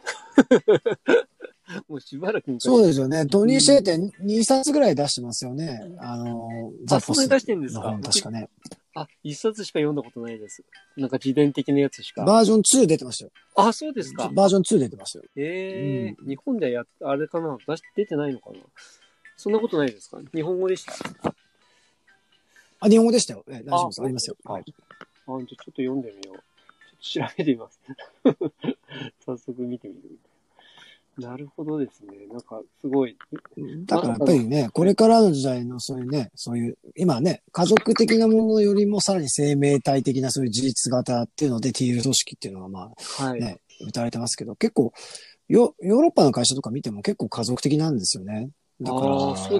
[1.88, 3.24] もうしばらく昔そうですよね。
[3.26, 5.80] トニー・シェーって2冊ぐらい出してますよね。
[5.98, 7.98] あの、ザ・フォス出してんですか？
[8.02, 8.48] 確かね。
[8.94, 10.62] あ、一冊しか読んだことないです。
[10.96, 12.24] なんか自伝的なやつしか。
[12.24, 13.30] バージョン2出てましたよ。
[13.56, 14.30] あ、そうですか。
[14.34, 15.24] バージョン2出てますよ。
[15.36, 17.56] ええ日本ではやっ、あれかな？
[17.66, 18.58] 出し出てないのかな？
[19.38, 20.20] そんなことないですか？
[20.34, 20.92] 日本語でした？
[21.30, 21.34] あ、
[22.80, 23.44] あ、日本語でしたよ。
[23.48, 24.00] え大丈夫です。
[24.02, 24.36] あありますよ。
[24.44, 24.64] はい。
[24.66, 26.42] じゃあちょっと読んでみよう。
[27.02, 27.80] 調べてみます。
[29.26, 30.18] 早速見てみる。
[31.18, 32.26] なるほどですね。
[32.30, 33.18] なんか、すごい。
[33.84, 42.92] だからやっぱりね、これからの時代のそういうね、そういう、今ね、家族的なものよりもさらに生命体的なそういう自立型っていうので、ティール組織っていうのはい。
[43.18, 44.94] あね、打たれてますけど、結構、
[45.48, 48.48] ヨヨーロッパの会社とか見ても結構家族的なんですよね。
[48.80, 49.06] だか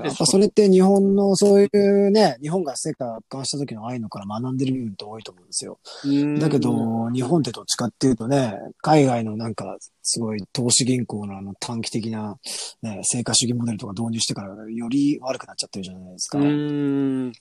[0.00, 5.78] ら、そそれって日本のそういうね、日本が世界を圧巻した時のああいうのから学んでる部分って多いと思うんですよ。
[6.04, 12.36] うんだけど、日本ってどっちかっていうとね、海外のなんか、すごい投資銀行のあの短期的な、
[12.82, 16.38] ね、成果主義モデルとか導入してからより悪くなっちゃってるじゃないですか。
[16.38, 16.46] うー
[17.28, 17.32] ん。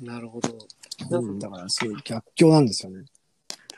[0.00, 0.50] なるほど。
[1.10, 3.04] うんだからすごい逆境なんですよね。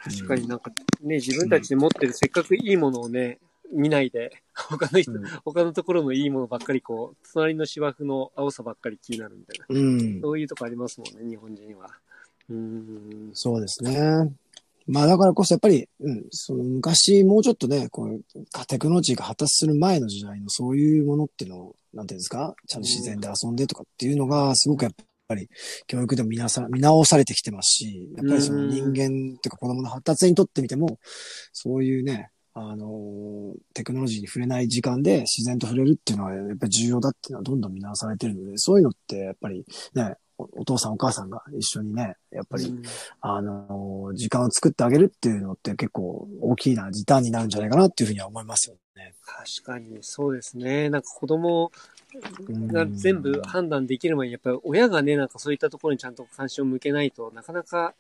[0.03, 0.71] 確かになんか
[1.03, 3.39] ね、自分たちで持ってるせっかくいいものをね、
[3.73, 9.67] 見ないで、 他の人、うん他のところのいいものばっかりこう、隣の芝生の青さばっかり気になるみたいな。
[9.69, 10.21] うん。
[10.21, 11.89] そういうとこありますもんね、日本人は。
[12.49, 13.31] うーん。
[13.33, 14.33] そうですね。
[14.87, 24.93] まあだからこそやっぱり、うん、その昔もうちょっとね、こう、テクノロジーが発達する前の時代のそういうものっていうのを、なんていうんですか、ちゃんと自然で遊んでとかっていうのが、すごくやっ
[25.29, 25.49] ぱり
[25.87, 29.07] 教育でも見なさ見直されてきてますし、やっぱりその人間ってい
[29.47, 30.99] うか子供の発達にとってみても、
[31.53, 42.83] そういうね、あのーテクノロジーに触れない時間で自然と触れるっていうのはやっぱり重要だっていうのはどんどん見直されてるので、そういうのってやっぱりね、おお父さんお母さんが一緒にね、やっぱり、うん
[43.21, 49.15] あの、時間を作ってあげるっていうのって結構大きな時短になるんじゃないかなっていうふうには思いますよね。
[49.25, 50.91] 確かに、そうですね。
[50.91, 51.71] なんか子供
[52.49, 57.95] がうん全部判断できる前に、やっぱり親がね、なんかそういったところにちゃんと関心を向けないとなかなか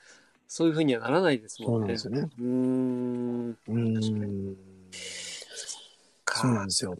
[0.52, 1.86] そういうふうにはならないですそうもんね。
[1.86, 2.28] なんですよね。
[2.36, 3.56] うーん。
[3.68, 4.56] うん。
[6.24, 6.98] かそうなんですよ。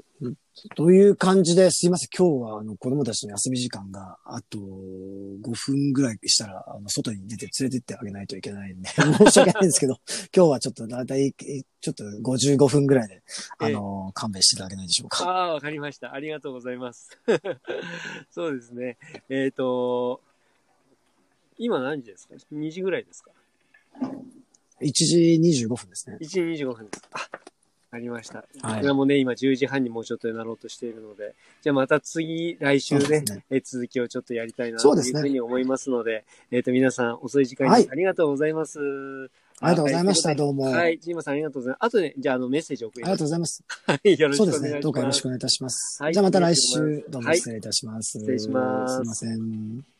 [0.76, 2.08] という感じですいません。
[2.16, 8.88] 今日はあの子供たちの休み時間があと5分ぐらいしたら、あの外に出て連れてってあげないといけないんで、
[9.18, 9.96] 申し訳ないんですけど、
[10.32, 13.20] 今日はちょっとだいたい、えちょっと55分ぐらいで、
[13.58, 15.28] あの、勘弁していただけないでしょうか。
[15.28, 16.14] ああ、わかりました。
[16.14, 17.18] ありがとうございます。
[18.30, 18.96] そうですね。
[19.28, 20.20] えっ、と、
[21.58, 23.32] 今何時ですか ?2 時ぐらいですか？
[24.80, 26.16] 1時25分ですね。
[26.20, 27.02] ?1 時25分です。
[27.12, 27.28] あ、
[27.92, 28.38] ありました。
[28.38, 38.78] はいこちらもね、今10時半にもうちょっとなろうとしているので、じゃあまた次、来週ねそうですね、え続きをちょっとやりたいなというそうですねふうに思いますので、えっ、と、皆さん遅い時間はいにありがとうございます。
[39.62, 41.86] ありがとうございましたどうもはい、ジーマさんありがとうございます。
[41.86, 43.12] あとね、じゃあ、あの、メッセージを送りあり。
[43.12, 43.62] がとうございます。
[43.86, 44.68] はい、よろしくそうですね。
[44.68, 44.82] お願いします。
[44.82, 46.02] どうかよろしくお願いいたします。
[46.02, 48.18] はいじゃあまた来週どうも失礼いたします。
[48.18, 49.99] 失礼しますすいません。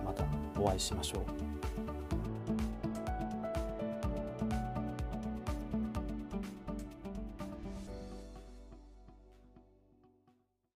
[0.61, 1.40] お会いしましょう。